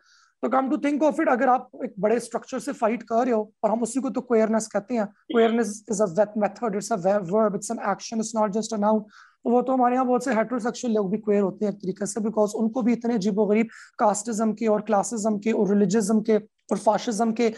तो 0.43 0.49
come 0.49 0.69
to 0.69 0.77
think 0.77 1.03
of 1.03 1.21
it 1.21 1.29
अगर 1.29 1.49
आप 1.49 1.69
एक 1.85 1.93
बड़े 1.99 2.19
स्ट्रक्चर 2.19 2.59
से 2.59 2.73
फाइट 2.73 3.03
कर 3.03 3.25
रहे 3.25 3.33
हो 3.33 3.51
और 3.63 3.71
हम 3.71 3.81
उसी 3.83 3.99
को 4.01 4.09
तो 4.09 4.21
क्वेयरनेस 4.21 4.67
कहते 4.67 4.95
हैं 4.95 5.05
queerness 5.31 5.69
is 5.91 6.01
a 6.01 6.25
method 6.37 6.75
it's 6.75 6.91
a 6.91 6.95
verb 7.31 7.55
it's 7.55 7.71
an 7.71 7.77
action 7.91 8.19
it's 8.19 8.31
not 8.35 8.51
just 8.51 8.73
a 8.73 8.77
noun 8.77 8.99
तो 8.99 9.49
वो 9.49 9.61
तो 9.61 9.73
हमारे 9.73 9.95
यहाँ 9.95 10.05
बहुत 10.07 10.25
से 10.25 10.33
हेट्रोसेक्सुअल 10.33 10.93
लोग 10.93 11.09
भी 11.11 11.17
क्वेयर 11.17 11.41
होते 11.41 11.65
हैं 11.65 11.71
एक 11.73 11.79
तरीके 11.79 12.05
से 12.05 12.21
बिकॉज़ 12.21 12.55
उनको 12.55 12.81
भी 12.81 12.93
इतने 12.93 13.13
अजीब 13.13 13.39
गरीब 13.51 13.67
कास्टिज्म 13.99 14.53
के 14.53 14.67
और 14.67 14.81
क्लासिज्म 14.81 15.37
के 15.37 15.51
और 15.51 15.69
रिलीजिज्म 15.69 16.21
के 16.21 16.37
और 16.71 16.77
फाशिज्म 16.77 17.31
के 17.31 17.49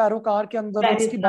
पैरोकार 0.00 0.46
के 0.46 0.58
अंदर 0.58 0.94
उसकी 0.94 1.22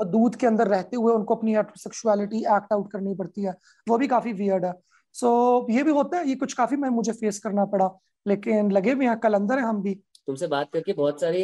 हदूद 0.00 0.34
के 0.34 0.46
अंदर 0.46 0.68
रहते 0.68 0.96
हुए 0.96 1.12
उनको 1.12 1.34
अपनी 1.34 1.54
हेट्रोसेक्सुअलिटी 1.54 2.38
एक्ट 2.56 2.72
आउट 2.72 2.90
करनी 2.92 3.14
पड़ती 3.14 3.44
है। 3.44 3.54
वो 3.86 3.98
भी 3.98 4.06
काफ़ी 4.06 4.32
वियर्ड 4.32 4.64
है। 4.64 4.72
सो 5.16 5.28
so, 5.68 5.74
ये 5.76 5.82
भी 5.82 5.90
होता 5.90 6.18
है 6.18 6.28
ये 6.28 6.34
कुछ 6.36 6.52
काफ़ी 6.52 6.76
मैं 6.76 6.88
मुझे 6.90 7.12
फेस 7.12 7.38
करना 7.38 7.64
पड़ा 7.64 7.90
लेकिन 8.26 8.70
लगे 8.72 8.94
भी 8.94 9.06
हैं 9.06 9.18
कलंदर 9.18 9.58
है 9.58 9.64
हम 9.64 9.82
भी। 9.82 9.94
तुमसे 10.26 10.46
बात 10.46 10.72
करके 10.72 10.92
बहुत 10.92 11.20
सारे 11.20 11.42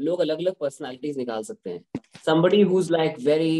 लोग 0.00 0.20
अलग 0.20 0.38
अलग 0.38 0.54
पर्सनालिटीज 0.60 1.18
निकाल 1.18 1.42
सकते 1.42 1.70
हैं। 1.70 2.00
Somebody 2.28 2.62
who's 2.70 2.90
like 2.90 3.20
very 3.26 3.52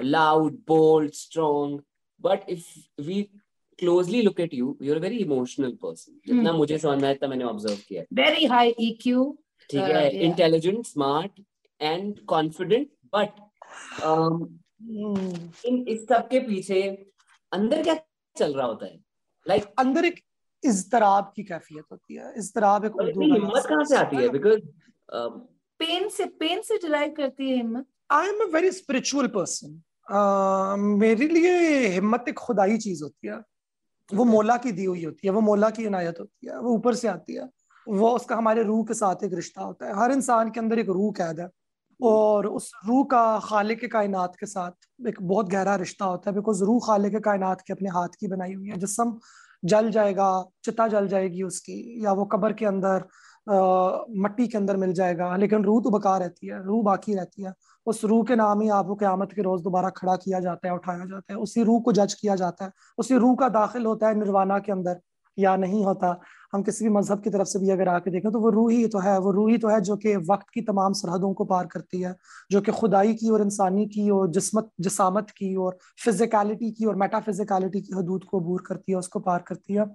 loud 0.00 0.56
bold 0.70 1.14
strong 1.14 1.76
but 2.20 2.48
if 2.48 2.64
we 3.08 3.18
closely 3.78 4.22
look 4.22 4.40
at 4.40 4.54
you 4.60 4.70
you're 4.86 4.96
a 4.96 5.04
very 5.04 5.20
emotional 5.26 5.74
person 5.84 6.14
जितना 6.26 6.50
Hmm. 6.50 6.58
मुझे 6.58 6.78
समझ 6.78 6.96
में 6.96 7.04
आया 7.04 7.12
इतना 7.12 7.28
मैंने 7.28 7.44
ऑब्ज़र्व 7.44 7.76
किया। 7.88 8.00
है 8.00 8.06
वेरी 8.22 8.44
हाई 8.46 8.74
EQ 8.80 9.34
ठीक 9.70 9.80
Uh, 9.80 9.88
है. 9.88 10.10
Intelligent 10.24 10.86
smart 10.86 11.40
and 11.80 12.18
confident 12.26 12.88
but 13.14 13.40
in 15.66 15.84
इस 15.88 16.06
सब 16.08 16.28
के 16.28 16.40
पीछे 16.40 16.82
अंदर 17.52 17.82
क्या 17.82 17.94
चल 18.38 18.54
रहा 18.54 18.66
होता 18.66 18.86
है। 18.86 18.98
लाइक 19.46 19.62
like, 19.62 19.74
अंदर 19.78 20.04
एक 20.04 20.20
इजतराब 20.62 21.32
की 21.36 21.42
कैफियत 21.44 21.84
होती 21.92 22.14
है 22.14 22.32
इजतराब 22.36 22.84
एक 22.84 22.96
उर्दू 22.96 23.20
हिम्मत 23.24 23.66
कहाँ 23.66 23.84
से 23.84 23.96
आती 23.96 24.16
है? 24.16 24.28
बिकॉज़ 24.28 24.60
पेन 25.80 26.08
से 26.08 26.24
पेन 26.40 26.62
से 26.62 26.76
डिराइव 26.78 27.12
करती 27.16 27.50
है 27.50 27.56
हिम्मत। 27.56 27.86
I 28.10 28.28
am 28.28 28.40
a 28.42 28.46
very 28.52 28.70
spiritual 28.72 29.26
person 29.36 29.80
मेरे 30.98 31.28
लिए 31.28 31.52
हिम्मत 31.88 32.24
एक 32.28 32.38
खुदाई 32.38 32.76
चीज़ 32.78 33.02
होती 33.04 33.28
है। 33.28 33.40
वो 34.08 34.24
मोला 34.24 34.56
की 34.56 34.72
दी 34.72 34.84
हुई 34.84 35.04
होती 35.04 35.26
है 35.26 35.32
वो 35.32 35.40
मोला 35.40 35.70
की 35.70 35.84
इनायत 35.84 36.20
होती 36.20 36.46
है 36.46 36.58
वो 36.60 36.74
ऊपर 36.74 36.94
से 36.94 37.08
आती 37.08 37.34
है। 37.34 37.48
वो 37.86 38.10
उसका 38.10 38.36
हमारे 38.36 38.62
रूह 38.62 38.84
के 38.84 38.94
साथ 38.94 39.24
एक 39.24 39.34
रिश्ता 39.34 39.62
होता 39.62 39.86
है। 39.86 39.96
हर 39.96 40.12
इंसान 40.12 40.50
के 40.50 40.60
अंदर 40.60 40.78
एक 40.78 40.88
रूह 40.90 41.12
कैद 41.12 41.40
है। 41.40 41.48
और 42.00 42.46
उस 42.46 42.70
रूह 42.88 43.04
का 43.04 43.38
खाले 43.44 43.74
के 43.76 43.88
कायनात 43.88 44.36
के 44.40 44.46
साथ 44.46 45.06
एक 45.08 45.22
बहुत 45.22 45.48
गहरा 45.48 45.74
रिश्ता 45.76 46.04
होता 46.04 46.30
है 46.30 46.34
बिकॉज़ 46.36 46.64
रूह 46.64 46.80
खाले 46.86 47.10
के 47.10 47.20
कायनात 47.20 47.60
के 47.60 47.72
अपने 47.72 47.90
हाथ 47.90 48.08
की 48.20 48.28
बनाई 48.28 48.54
हुई 48.54 48.68
है। 48.68 48.78
जिसम 48.78 49.18
जल 49.62 49.90
जाएगा 49.90 50.28
चिता 50.64 50.86
जल 50.88 51.08
जाएगी 51.08 51.42
उसकी 51.42 52.04
या 52.04 52.12
वो 52.12 52.24
कब्र 52.24 52.52
के 52.52 52.66
अंदर 52.66 53.04
अ, 53.46 54.04
मट्टी 54.16 54.46
के 54.48 54.58
अंदर 54.58 54.76
मिल 54.76 54.92
जाएगा 54.92 55.36
लेकिन 55.36 55.64
रूह 55.64 55.80
तो 55.82 55.90
बका 55.90 56.16
रहती 56.18 56.46
है 56.46 56.62
रूह 56.64 56.82
बाकी 56.84 57.14
रहती 57.14 57.42
है। 57.42 57.52
उस 57.86 58.04
रूह 58.04 58.24
के 58.24 58.36
नाम 58.36 58.60
ही 58.60 58.68
आपको 58.68 58.94
क्यामत 58.94 59.32
के 59.36 59.42
रोज 59.42 59.62
दोबारा 59.62 59.90
खड़ा 59.90 60.16
किया 60.16 60.40
जाता 60.40 60.68
है 60.68 60.74
उठाया 60.74 61.04
जाता 61.04 61.32
है। 61.32 61.38
उसी 61.38 61.62
रूह 61.64 61.80
को 61.80 61.92
जज 61.92 62.14
किया 62.14 62.34
जाता 62.36 62.64
है। 62.64 62.70
उसी 62.98 63.18
रूह 63.18 63.34
का 63.36 63.48
दाखिल 63.48 63.86
होता 63.86 64.08
है 64.08 64.14
निर्वाणा 64.14 64.58
के 64.58 64.72
अंदर 64.72 65.00
या 65.38 65.56
नहीं 65.56 65.84
होता। 65.84 66.12
हम 66.52 66.62
किसी 66.62 66.84
भी 66.84 66.90
मज़हब 66.90 67.22
की 67.22 67.30
तरफ़ 67.30 67.48
से 67.48 67.58
भी 67.58 67.70
अगर 67.70 67.88
आके 67.88 68.10
देखें 68.10 68.30
तो 68.32 68.40
वो 68.40 68.50
रूह 68.50 68.72
ही 68.72 68.86
तो 68.88 68.98
है, 68.98 69.18
वो 69.18 69.30
रूह 69.32 69.50
ही 69.50 69.58
तो 69.58 69.68
है 69.68 69.80
जो 69.80 69.96
कि 69.96 70.14
वक्त 70.30 70.46
की 70.54 70.60
तमाम 70.62 70.92
सरहदों 70.92 71.32
को 71.34 71.44
पार 71.44 71.66
करती 71.66 72.00
है, 72.00 72.14
जो 72.50 72.60
कि 72.60 72.72
खुदाई 72.72 73.14
की 73.14 73.30
और 73.30 73.42
इंसानी 73.42 73.86
की 73.86 74.08
और 74.10 74.30
जिस्मत, 74.30 74.70
जिसामत 74.80 75.30
की 75.30 75.54
और 75.56 75.78
फिजिकलिटी 76.04 76.70
की 76.70 76.84
और 76.84 76.96
मेटाफिजिकलिटी 76.96 77.80
की 77.80 77.94
हदूद 77.96 78.24
को 78.24 78.40
अबूर 78.40 78.62
करती 78.68 78.92
है, 78.92 78.98
उसको 78.98 79.20
पार 79.20 79.44
करती 79.48 79.74
है। 79.74 79.86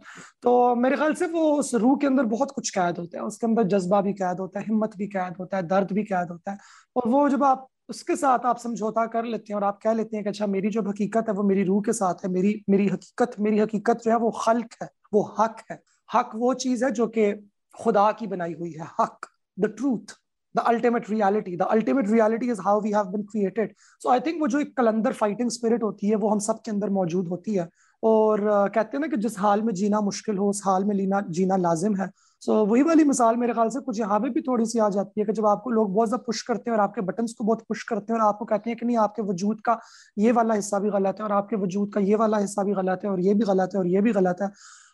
तो 0.43 0.75
मेरे 0.75 0.95
ख्याल 0.95 1.13
से 1.13 1.27
वो 1.27 1.51
उस 1.59 1.73
रूह 1.75 1.97
के 1.97 2.07
अंदर 2.07 2.23
बहुत 2.33 2.51
कुछ 2.51 2.69
कैद 2.69 2.97
होता 2.97 3.17
है, 3.17 3.23
उसके 3.23 3.47
अंदर 3.47 3.63
जज्बा 3.67 4.01
भी 4.01 4.13
कैद 4.13 4.39
होता 4.39 4.59
है, 4.59 4.65
हिम्मत 4.65 4.97
भी 4.97 5.07
कैद 5.07 5.35
होता 5.39 5.57
है, 5.57 5.63
दर्द 5.67 5.91
भी 5.91 6.03
कैद 6.03 6.31
होता 6.31 6.51
है 6.51 6.57
और 6.95 7.07
वो 7.09 7.27
जब 7.29 7.43
आप 7.43 7.67
उसके 7.89 8.15
साथ 8.15 8.45
आप 8.45 8.57
समझौता 8.57 9.05
कर 9.05 9.25
लेते 9.25 9.53
हैं 9.53 9.55
और 9.55 9.63
आप 9.63 9.79
कह 9.83 9.93
लेते 9.93 10.15
हैं 10.17 10.23
कि 10.23 10.29
अच्छा 10.29 10.47
मेरी 10.47 10.69
जो 10.69 10.81
हकीकत 10.81 11.25
है 11.29 11.33
वो 11.33 11.43
मेरी 11.43 11.63
रूह 11.63 11.81
के 11.81 11.93
साथ 11.93 12.23
है, 12.25 12.29
मेरी 12.31 12.53
मेरी 12.69 12.87
हकीकत 12.87 13.35
मेरी 13.39 13.59
हकीकत 13.59 14.01
जो 14.03 14.11
है 14.11 14.17
वो 14.17 14.29
खल्क 14.43 14.75
है, 14.81 14.89
वो 15.13 15.23
हक 15.39 15.63
है। 15.71 15.79
हक 16.13 16.31
वो 16.35 16.53
चीज़ 16.65 16.85
है 16.85 16.91
जो 16.91 17.07
कि 17.17 17.31
खुदा 17.75 18.11
की 18.11 18.27
बनाई 18.27 18.53
हुई 18.59 18.71
है 18.71 18.87
हक 18.99 19.27
the 19.57 19.73
truth 19.77 20.15
the 20.55 20.59
ultimate 20.67 21.09
reality 21.09 21.55
the 21.57 21.67
ultimate 21.71 22.09
reality 22.09 22.49
is 22.51 22.61
how 22.61 22.81
we 22.81 22.91
have 22.91 23.21
created 23.21 23.73
so 24.01 24.09
I 24.09 24.19
think 24.19 24.41
वो 24.41 24.47
जो 24.47 24.59
एक 24.59 24.75
कलंदर 24.77 25.13
फाइटिंग 25.13 25.49
स्पिरिट 25.51 25.83
होती 25.83 26.07
है 26.07 26.15
वो 26.15 26.29
हम 26.29 26.39
सब 26.47 26.61
के 26.65 26.71
अंदर 26.71 26.89
मौजूद 26.89 27.27
होती 27.27 27.55
है। 27.55 27.69
और 28.03 28.39
uh, 28.39 28.73
कहते 28.73 28.97
हैं 28.97 28.99
ना 29.01 29.07
कि 29.07 29.17
जिस 29.17 29.39
हाल 29.39 29.61
में 29.61 29.73
जीना 29.73 29.99
मुश्किल 30.01 30.37
हो 30.37 30.49
उस 30.49 30.61
हाल 30.65 30.85
में 30.85 30.93
लीना 30.95 31.21
जीना 31.29 31.57
लाजिम 31.57 31.95
है। 31.95 32.09
सो 32.41 32.51
so, 32.51 32.67
वही 32.69 32.81
वाली 32.83 33.03
मिसाल 33.03 33.35
मेरे 33.37 33.53
ख्याल 33.53 33.69
से 33.69 33.79
कुछ 33.81 33.99
यहाँ 33.99 34.19
पे 34.19 34.29
भी 34.29 34.41
थोड़ी 34.41 34.65
सी 34.65 34.79
आ 34.79 34.89
जाती 34.89 35.21
है 35.21 35.25
कि 35.25 35.33
जब 35.33 35.45
आपको 35.47 35.69
लोग 35.69 35.93
बहुत 35.93 36.09
ज़्यादा 36.09 36.23
पुश 36.25 36.41
करते 36.41 36.69
हैं 36.69 36.77
और 36.77 36.83
आपके 36.83 37.01
बटन्स 37.01 37.33
को 37.33 37.43
बहुत 37.43 37.61
पुश 37.69 37.83
करते 37.83 38.13
हैं 38.13 38.19
और 38.19 38.25
आपको 38.27 38.45
कहते 38.45 38.69
हैं 38.69 38.77
कि 38.79 38.85
नहीं 38.85 38.97
आपके 38.97 39.21
वजूद 39.21 39.61
का 39.61 39.79
ये 40.17 40.31
वाला 40.31 40.53
हिस्सा 40.53 40.79
भी 40.79 40.89
गलत 40.89 41.19
है 41.19 41.25
और 41.25 41.31
आपके 41.31 41.55
वजूद 41.55 41.93
का 41.93 42.01
ये 42.01 42.15
वाला 42.15 42.37
हिस्सा 42.37 42.63
भी 42.63 42.73
गलत 42.73 43.01
है 43.05 43.11
और 43.11 43.19
ये 43.21 43.33
भी 43.33 43.45
गलत 43.45 43.69
है 43.73 43.79
और 43.79 43.87
ये 43.87 44.01
भी 44.01 44.11
गलत 44.13 44.41
है। 44.41 44.49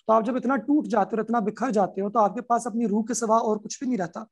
तो 0.09 0.13
आप 0.13 0.23
जब 0.25 0.37
इतना 0.37 0.55
टूट 0.57 0.87
जाते 0.87 1.15
हो 1.15 1.23
इतना 1.23 1.39
बिखर 1.41 1.71
जाते 1.71 2.01
हो 2.01 2.09
तो 2.09 2.19
आपके 2.19 2.41
पास 2.43 2.63
अपनी 2.67 2.85
रूह 2.87 3.03
के 3.07 3.13
सिवा 3.15 3.37
और 3.39 3.57
कुछ 3.57 3.79
भी 3.79 3.87
नहीं 3.87 3.97
रहता। 3.97 4.25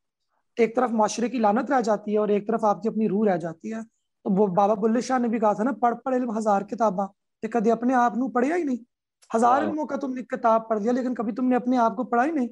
एक 0.58 0.76
तरफ़ 0.76 0.92
माशरे 0.94 1.30
की 1.30 1.40
लानत 1.40 1.70
रह 1.72 1.82
जाती 1.82 2.14
है 2.14 2.20
और 2.20 2.32
एक 2.32 2.48
तरफ़ 2.48 2.66
आपकी 2.66 2.90
अपनी 2.90 3.08
रूह 3.08 3.26
रह 3.28 3.38
जाती 3.38 3.70
है। 3.70 3.82
तो 3.84 4.30
वो 4.30 4.48
बाबा 4.50 4.76
बुल्ले 4.78 5.02
शाह 5.02 5.20
ने 5.20 5.28
भी 5.30 5.40
कहा 5.40 5.54
था 5.54 5.64
ना 5.64 5.72
पढ़ 5.74 5.94
पढ़ 5.96 6.16
इल्म 6.16 6.38
हज़ार 6.38 6.64
किताबा। 6.64 7.06
ते 7.44 7.48
कभी 7.50 7.70
अपने 7.70 7.94
आप 7.96 8.18
नू 8.18 8.28
पढ़िया 8.30 8.56
ही 8.56 8.64
नहीं। 8.64 8.80
हज़ार। 9.32 9.64
इल्मों 9.64 9.86
का 9.86 9.98
तुमने 9.98 10.22
किताब 10.26 10.66
पढ़ 10.70 10.80
लिया 10.80 10.94
लेकिन 10.94 11.14
कभी 11.14 11.32
तुमने 11.34 11.56
अपने 11.56 11.78
आप 11.80 11.96
को 11.96 12.04
पढ़ा 12.06 12.24
ही 12.24 12.32
नहीं। 12.32 12.48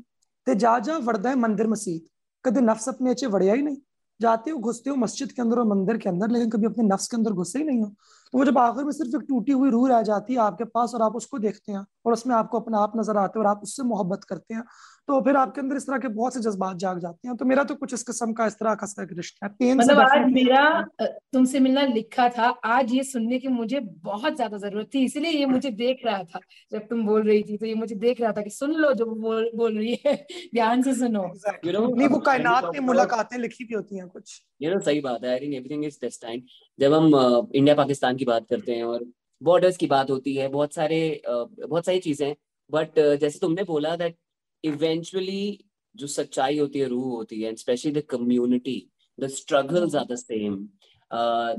ते 0.48 0.56
जा 0.58 0.78
जा 0.82 0.98
वड़दा 1.00 1.30
है 1.30 1.36
मंदिर 1.38 1.68
मसीत 1.68 2.06
कभी 2.46 2.62
नफ्स 2.64 2.90
अपने 2.90 3.12
अच्छे 3.12 3.28
वड़िया 3.30 3.54
ही 3.54 3.62
नहीं। 3.64 3.78
जाते 4.20 4.52
हो 4.52 4.58
घुसते 4.60 4.90
हो 4.90 4.96
मस्जिद 4.98 5.32
के 5.32 5.42
अंदर 5.42 5.60
और 5.60 5.66
मंदिर 5.68 5.98
के 5.98 6.10
अंदर 6.10 6.30
लेकिन 6.30 6.50
कभी 6.50 6.66
अपने 6.66 6.84
नफ्स 6.86 7.08
के 7.08 7.18
अंदर 7.18 7.32
घुसे 7.34 7.60
ही 7.60 7.66
नहीं 7.66 7.82
हो। 7.82 7.94
तो 8.34 8.38
वो 8.38 8.46
जब 8.46 8.58
आखिर 8.58 8.84
में 8.84 8.92
सिर्फ़ 8.92 9.16
एक 9.16 9.26
टूटी 9.30 9.52
हुई 9.52 9.70
रूह 9.70 9.90
रह 9.90 10.02
जाती 10.04 10.34
है 10.34 10.40
आपके 10.42 10.64
पास 10.74 10.94
और 10.96 11.02
आप 11.02 11.16
उसको 11.16 11.40
देखते 11.40 11.72
हैं 11.72 11.86
और 12.06 12.14
उसमें 12.14 12.36
आपको 12.36 12.60
अपना 12.60 12.80
आप 12.80 12.94
नज़र 12.98 13.18
आते 13.18 13.40
हैं 13.40 13.46
और 13.46 13.52
आप 13.52 13.62
उससे 13.64 13.84
मोहब्बत 13.84 14.24
करते 14.30 14.54
हैं 14.54 14.64
तो 15.08 15.20
फिर 15.22 15.36
आपके 15.36 15.62
अंदर 15.62 15.76
इस 15.76 15.86
तरह 15.88 15.98
के 15.98 16.08
बहुत 16.10 16.34
से 16.34 16.40
जज्बात 16.42 16.78
जाग 16.78 17.00
जाते 17.00 17.28
हैं। 17.28 17.36
तो 17.38 17.46
मेरा 17.46 17.64
तो 17.64 17.76
कुछ 17.76 17.94
इस 17.94 18.04
किस्म 18.04 18.34
का 18.34 18.46
इस 18.46 18.54
तरह 18.54 18.76
का 18.76 18.88
एक 19.04 19.10
रिश्ता 19.18 19.46
है। 19.46 19.52
पेन 19.60 19.78
मतलब 19.78 20.00
आज 20.00 20.32
मेरा 20.32 20.82
तुमसे 21.02 21.60
मिलना 21.60 21.82
लिखा 21.84 22.28
था 22.30 22.48
आज 22.68 22.94
ये 22.94 23.04
सुनने 23.04 23.40
की 23.40 23.48
मुझे 23.50 23.80
बहुत 24.04 24.36
ज़्यादा 24.36 24.58
ज़रूरत 24.58 24.90
थी 24.94 25.04
इसीलिए 25.06 25.32
ये 25.32 25.46
मुझे 25.46 25.72
देख 25.74 26.02
रहा 26.06 26.24
था 26.24 26.40
जब 26.72 26.88
तुम 26.88 27.06
बोल 27.06 27.22
रही 27.24 27.44
थी 27.44 27.58
तो 27.58 27.66
ये 27.66 27.74
मुझे 27.76 27.96
देख 27.96 28.22
रहा 28.22 28.32
था 28.32 28.42
कि 28.42 28.50
सुन 28.50 28.74
लो 28.74 28.92
जो 28.94 29.06
बोल 29.06 29.50
बोल 29.56 29.78
रही 29.78 29.98
है 30.06 30.16
ध्यान 30.56 30.82
से 30.82 30.94
सुनो। 30.96 31.24
यू 31.66 31.74
नो 31.74 31.86
नहीं 31.88 32.08
वो 32.08 32.20
कायनात 32.22 32.70
में 32.74 32.80
मुलाकातें 32.82 33.38
लिखी 33.38 33.64
भी 33.64 33.76
होती 33.76 33.98
हैं 33.98 34.08
कुछ। 34.08 34.42
यू 34.62 34.74
नो 34.74 34.80
सही 34.80 35.02
बात 35.02 35.24
है 35.24 35.32
I 35.32 35.40
think 35.40 35.54
everything 35.54 35.86
is 35.86 35.98
destined 36.02 36.44
जब 36.80 36.94
हम 36.94 37.16
इंडिया 37.56 37.76
पाकिस्तान 37.76 38.18
की 38.18 38.26
बात 38.26 38.48
करते 38.50 38.76
हैं 38.76 38.84
और 38.84 39.06
बॉर्डर्स 39.44 39.78
की 39.78 39.88
बात 39.88 40.12
होती 40.12 40.36
है 40.36 40.48
बहुत 40.48 40.74
सारे 40.74 41.22
uh, 41.30 41.70
बहुत 41.70 41.86
सारी 41.86 42.00
चीज़ें 42.00 42.36
बट 42.72 43.00
जैसे 43.00 43.40
तुमने 43.40 43.64
बोला 43.64 43.96
दैट 43.96 44.18
इवेंचुअली 44.64 45.66
जो 45.96 46.08
सच्चाई 46.08 46.60
होती 46.60 46.80
है 46.80 46.88
रूह 46.88 47.06
होती 47.06 47.42
है 47.42 47.56
specially 47.56 47.92
the 47.92 48.04
community 48.10 48.92
the 49.20 49.28
struggles 49.28 49.96
are 49.96 50.06
the 50.06 50.16
same 50.16 50.56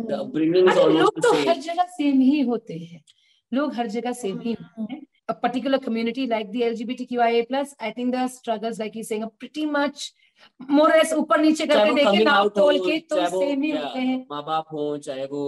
the 0.05 0.17
upbringing 0.21 0.69
almost 0.69 1.21
the 1.21 1.49
हर 1.49 1.57
जगह 1.57 1.83
सेम 1.83 2.21
ही 2.21 2.41
होते 2.41 2.75
हैं। 2.75 3.05
लोग 3.53 3.75
हर 3.75 3.87
जगह 3.87 4.13
सेम 4.13 4.41
ही 4.41 4.53
होते 4.53 4.95
हैं। 4.95 5.07
a 5.29 5.35
particular 5.35 5.79
community 5.79 6.27
like 6.27 6.53
the 6.53 6.63
LGBTQIA 6.63 7.49
plus, 7.49 7.75
I 7.81 7.91
think 7.91 8.13
the 8.13 8.29
struggles, 8.29 8.79
like 8.79 8.95
you're 8.95 9.05
saying, 9.05 9.25
are 9.25 9.33
pretty 9.41 9.67
much 9.67 10.13
more 10.61 10.89
or 10.89 10.97
less 10.97 11.13
ऊपर 11.15 11.41
नीचे 11.41 11.67
करके 11.67 11.95
देखे 11.95 12.25
out 12.35 12.55
तोल 12.57 12.79
के 12.87 12.99
तो 13.13 13.27
सेम 13.31 13.63
ही 13.63 13.71
होते 13.71 13.99
हैं 13.99 14.19
माँ 14.31 14.43
बाप 14.45 14.73
हो 14.73 14.97
चाहे 15.07 15.27
वो 15.33 15.43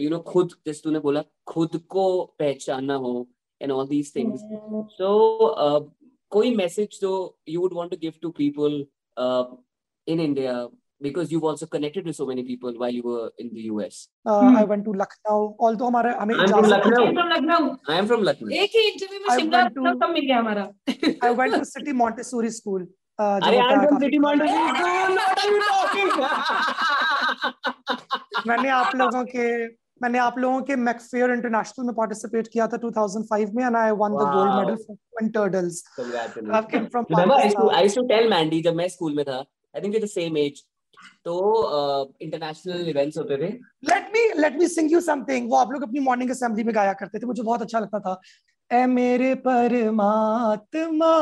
यू 0.00 0.10
नो 0.10 0.18
खुद 0.32 0.54
जैसे 0.66 0.80
तूने 0.84 0.98
बोला 1.06 1.22
खुद 1.52 1.76
को 1.90 2.04
पहचानना 2.38 2.94
हो 3.04 3.26
and 3.60 3.72
all 3.72 3.86
these 3.88 4.14
things 4.16 4.40
so 4.98 5.12
कोई 6.32 6.54
मैसेज 6.56 6.98
जो 7.00 7.12
you 7.48 7.60
would 7.60 7.74
want 7.74 7.90
to 7.90 7.96
give 8.02 8.12
to 8.22 8.30
people 8.42 8.84
in 10.06 10.20
India 10.20 10.68
because 11.00 11.32
you've 11.32 11.44
also 11.48 11.66
connected 11.72 12.06
with 12.08 12.16
so 12.18 12.24
many 12.28 12.42
people 12.46 12.78
while 12.78 12.96
you 12.98 13.02
were 13.08 13.26
in 13.42 13.50
the 13.56 13.64
US. 13.66 13.98
I 14.30 14.64
went 14.70 14.84
to 14.84 14.92
Lucknow 15.00 15.44
although 15.66 15.86
हमारे 15.86 16.14
हमें 16.20 16.34
I'm 16.34 16.48
from 16.52 16.66
Lucknow. 16.72 17.02
I'm 17.02 17.18
from 17.18 17.28
Lucknow 17.32 17.68
I 17.92 17.98
am 17.98 18.08
from 18.12 18.24
Lucknow. 18.28 18.50
एक 18.62 18.70
ही 18.76 18.82
interview 18.88 19.20
में 19.20 19.28
I 19.28 19.38
Shimla 19.40 19.60
went 19.62 19.76
to- 19.76 19.94
सब 20.02 20.10
मिल 20.12 20.24
गया 20.26 20.38
हमारा 20.38 20.62
I 21.24 21.34
went 21.34 21.54
to 21.54 21.64
city 21.64 21.92
Montessori 22.00 22.50
school 22.50 22.82
अरे 22.82 22.86
I'm 22.86 22.86
from 22.86 22.86
City 22.86 22.86
Montessori 22.86 22.86
School. 22.86 22.86
What 23.18 23.42
are 23.44 23.52
you 23.52 23.60
talking? 25.68 26.10
मैंने 28.46 28.68
आप 28.70 28.94
लोगों 28.96 29.24
के 29.30 29.46
मैंने 30.02 30.18
आप 30.18 30.38
लोगों 30.38 30.60
के 30.68 30.76
मैकफेयर 30.76 31.30
इंटरनेशनल 31.32 31.86
में 31.86 31.94
पार्टिसिपेट 31.94 32.48
किया 32.52 32.66
था 32.66 32.78
2005 32.84 33.54
में 33.54 33.64
and 33.64 33.76
I 33.76 33.90
won 34.02 34.12
the 34.12 34.26
gold 34.34 34.52
medal 34.58 34.76
for 34.82 34.96
twin 34.96 35.28
turtles. 35.36 35.82
I 35.98 36.62
came 36.72 36.84
from 36.92 37.04
Remember, 37.10 37.38
I 37.38 37.46
used 37.46 37.58
to 37.58 37.64
I 37.64 37.70
Pakistan 37.70 38.50
used 38.50 38.52
to 38.52 38.62
जब 38.64 38.74
मैं 38.76 38.88
स्कूल 38.88 39.14
में 39.16 39.24
था 39.24 39.38
I 39.74 39.80
think 39.80 39.96
we're 39.96 40.04
the 40.04 40.12
same 40.14 40.38
age. 40.44 40.60
तो 41.24 41.34
इंटरनेशनल 42.22 42.88
इवेंट्स 42.88 43.18
होते 43.18 43.36
थे 43.42 43.48
let 43.88 44.08
me 44.14 44.22
let 44.42 44.56
me 44.58 44.68
sing 44.68 44.92
you 44.92 45.00
something 45.00 45.50
वो 45.50 45.56
आप 45.56 45.72
लोग 45.72 45.82
अपनी 45.82 46.00
मॉर्निंग 46.06 46.30
असेंबली 46.30 46.64
में 46.64 46.74
गाया 46.74 46.92
करते 47.02 47.18
थे 47.18 47.26
मुझे 47.26 47.42
बहुत 47.42 47.62
अच्छा 47.62 47.78
लगता 47.78 47.98
था 48.06 48.20
ए 48.70 48.86
मेरे 48.94 49.34
परमात्मा 49.46 51.12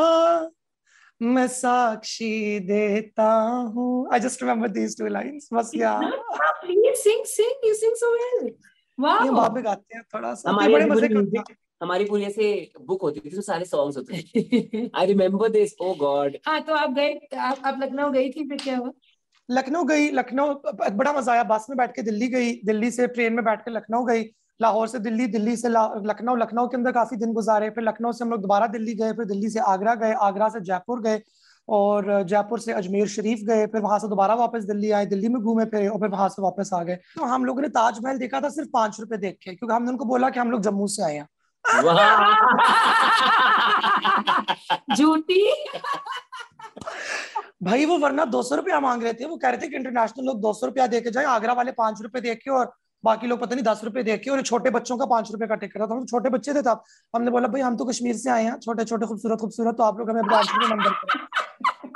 मैं 1.21 1.47
साक्षी 1.49 2.59
देता 2.61 3.31
हूँ। 3.75 4.09
I 4.13 4.21
just 4.21 4.43
remember 4.43 4.69
these 4.71 4.99
two 4.99 5.07
lines 5.09 5.49
बस 5.53 5.71
यार 5.77 6.11
please 6.61 6.97
sing 6.99 7.25
sing 7.27 7.69
you 7.69 7.75
sing 7.75 7.95
so 7.97 8.13
well 8.15 8.45
ये 8.45 8.53
वाओ 8.99 9.31
वहाँ 9.31 9.49
पे 9.51 9.63
गाते 9.63 9.97
हैं 9.97 10.03
थोड़ा 10.15 10.35
सा। 10.35 10.51
हमारी 10.51 10.73
बड़े 10.73 10.87
मज़े 10.87 11.09
करते 11.09 11.55
हमारी 11.83 12.05
पूरी 12.05 12.25
ऐसे 12.25 12.47
बुक 12.83 13.03
होती 13.03 13.21
थी 13.21 13.31
तो 13.31 13.43
सारे 13.43 13.65
सॉन्ग्स 13.65 13.97
होते 13.97 14.23
थे। 14.23 14.89
I 14.97 15.07
remember 15.07 15.49
this 15.51 15.75
oh 15.81 15.95
God 15.97 16.37
हाँ 16.47 16.61
तो 16.63 16.75
आप 16.75 16.91
गए 16.93 17.13
आप, 17.35 17.59
आप 17.65 17.79
लखनऊ 17.83 18.11
गई 18.11 18.31
थी 18.31 18.49
फिर 18.49 18.59
क्या 18.59 18.77
हुआ? 18.77 18.91
लखनऊ 19.49 19.85
गई 19.85 20.11
लखनऊ 20.11 20.55
बड़ा 20.93 21.13
मज़ा 21.13 21.33
आया। 21.33 21.43
बस 21.45 21.67
में 21.71 21.77
बैठ 21.79 21.95
के 21.95 22.03
दिल्ली 22.03 22.29
गई 22.29 22.53
दिल्ली 22.65 22.91
से 22.91 23.07
ट्रेन 23.09 23.33
में 23.33 23.45
बैठ 23.45 23.61
के 23.61 23.71
लखनऊ 23.71 24.05
गई। 24.05 24.23
लाहौर 24.61 24.89
से 24.89 24.99
दिल्ली 24.99 25.27
दिल्ली 25.27 25.57
से 25.57 25.69
लखनऊ 25.69 26.37
लखनऊ 26.37 26.67
के 26.67 26.77
अंदर 26.77 26.93
काफ़ी 26.93 27.17
दिन 27.17 27.33
गुजारे 27.33 27.71
फिर 27.71 27.85
लखनऊ 27.85 28.13
से 28.13 28.25
हम 28.25 28.31
लोग 28.31 28.41
दोबारा 28.43 28.67
दिल्ली 28.67 28.95
गए 28.95 29.13
फिर 29.13 29.25
दिल्ली 29.25 29.51
से 29.51 29.61
आगरा 29.69 29.95
गए 29.95 30.13
आगरा 30.23 30.49
से 30.49 30.61
जयपुर 30.61 31.01
गए 31.03 31.21
और 31.69 32.23
जयपुर 32.23 32.61
से 32.61 32.73
अजमेर 32.73 33.07
शरीफ 33.09 33.41
गए 33.47 33.67
फिर 33.67 33.81
वहाँ 33.81 33.99
से 33.99 34.09
दोबारा 34.09 34.35
वापस 34.35 34.65
दिल्ली 34.65 34.91
आए 34.91 35.07
दिल्ली 35.07 35.29
में 35.29 35.41
घूमे 35.43 35.65
फिरे 35.65 35.89
और 35.89 36.01
फिर 36.01 36.09
वहाँ 36.09 36.29
से 36.29 36.43
वापस 36.43 36.71
आ 36.75 36.83
गए। 36.83 36.97
तो 36.97 37.25
हम 37.25 37.45
लोगों 37.45 37.63
ने 37.63 37.69
ताजमहल 37.69 38.19
देखा 38.19 38.41
था 38.41 38.49
सिर्फ़ 38.49 38.71
पाँच 38.73 39.01
रुपए 39.01 39.17
देख 39.17 39.39
के 39.43 39.55
क्योंकि 39.55 39.75
हमने 39.75 39.91
उनको 39.91 40.05
बोला 40.05 40.31
कि 40.31 40.41
हम 40.41 40.51
लोग 40.51 40.63
जम्मू 40.63 40.87
से 40.87 41.03
आए 41.03 41.15
हैं। 41.15 41.27
झूठी? 44.97 45.43
भाई 47.63 47.85
वो 47.87 47.99
वरना 47.99 48.25
दो 48.25 48.43
सौ 48.43 48.55
रुपया 48.55 48.81
मांग 48.81 49.03
रहे 49.03 49.13
थे 49.13 49.25
वो 49.25 49.37
कह 49.37 49.49
रहे 49.49 49.59
थे 49.59 49.69
कि 49.69 49.77
इंटरनेशनल 49.77 50.25
लोग 50.27 50.41
दो 50.41 50.53
सौ 50.53 50.67
रुपया 50.67 50.87
दे 50.87 51.01
के 51.01 51.11
जाए 51.11 51.25
आगरा 51.25 51.53
वाले 51.53 51.73
पाँच 51.73 52.03
रुपए 52.03 52.21
देख 52.21 52.39
के 52.39 52.51
और 52.51 52.73
बाकी 53.07 53.27
लोग 53.27 53.41
पता 53.41 53.55
नहीं 53.55 53.65
दस 53.65 53.81
रुपए 53.85 54.03
देख 54.03 54.29
और 54.33 54.43
छोटे 54.43 54.71
बच्चों 54.71 54.97
का 54.99 55.07
पाँच 55.07 55.33
रुपए 55.33 55.47
का 55.47 55.55
टिकट 55.57 55.81
था 55.81 55.85
हम 55.85 56.01
तो 56.01 56.07
छोटे 56.07 56.31
बच्चे 56.31 56.55
थे 56.55 56.63
तब। 56.63 56.83
हमने 57.15 57.31
बोला 57.31 57.49
भाई 57.49 57.61
हम 57.63 57.77
तो 57.77 57.85
कश्मीर 57.87 58.17
से 58.17 58.31
आए 58.31 58.45
हैं 58.45 58.59
छोटे 58.61 58.85
छोटे 58.85 59.07
खूबसूरत 59.07 59.41
खूबसूरत 59.41 59.77
तो 59.77 59.83
आप 59.83 59.99
लोग 59.99 60.11
हमें 60.11 60.31
पाँच 60.31 60.53
रुपए 60.55 60.75
नंबर 60.75 60.91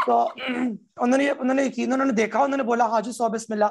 तो 0.01 0.19
उन्होंने 1.05 1.31
उन्होंने 1.31 1.65
यकीन 1.67 1.93
उन्होंने 1.93 2.13
देखा 2.15 2.43
उन्होंने 2.43 2.65
बोला 2.65 2.85
हाँ 2.93 3.01
जी 3.03 3.13
सौ 3.13 3.29
बिस्मिल्लाह। 3.31 3.71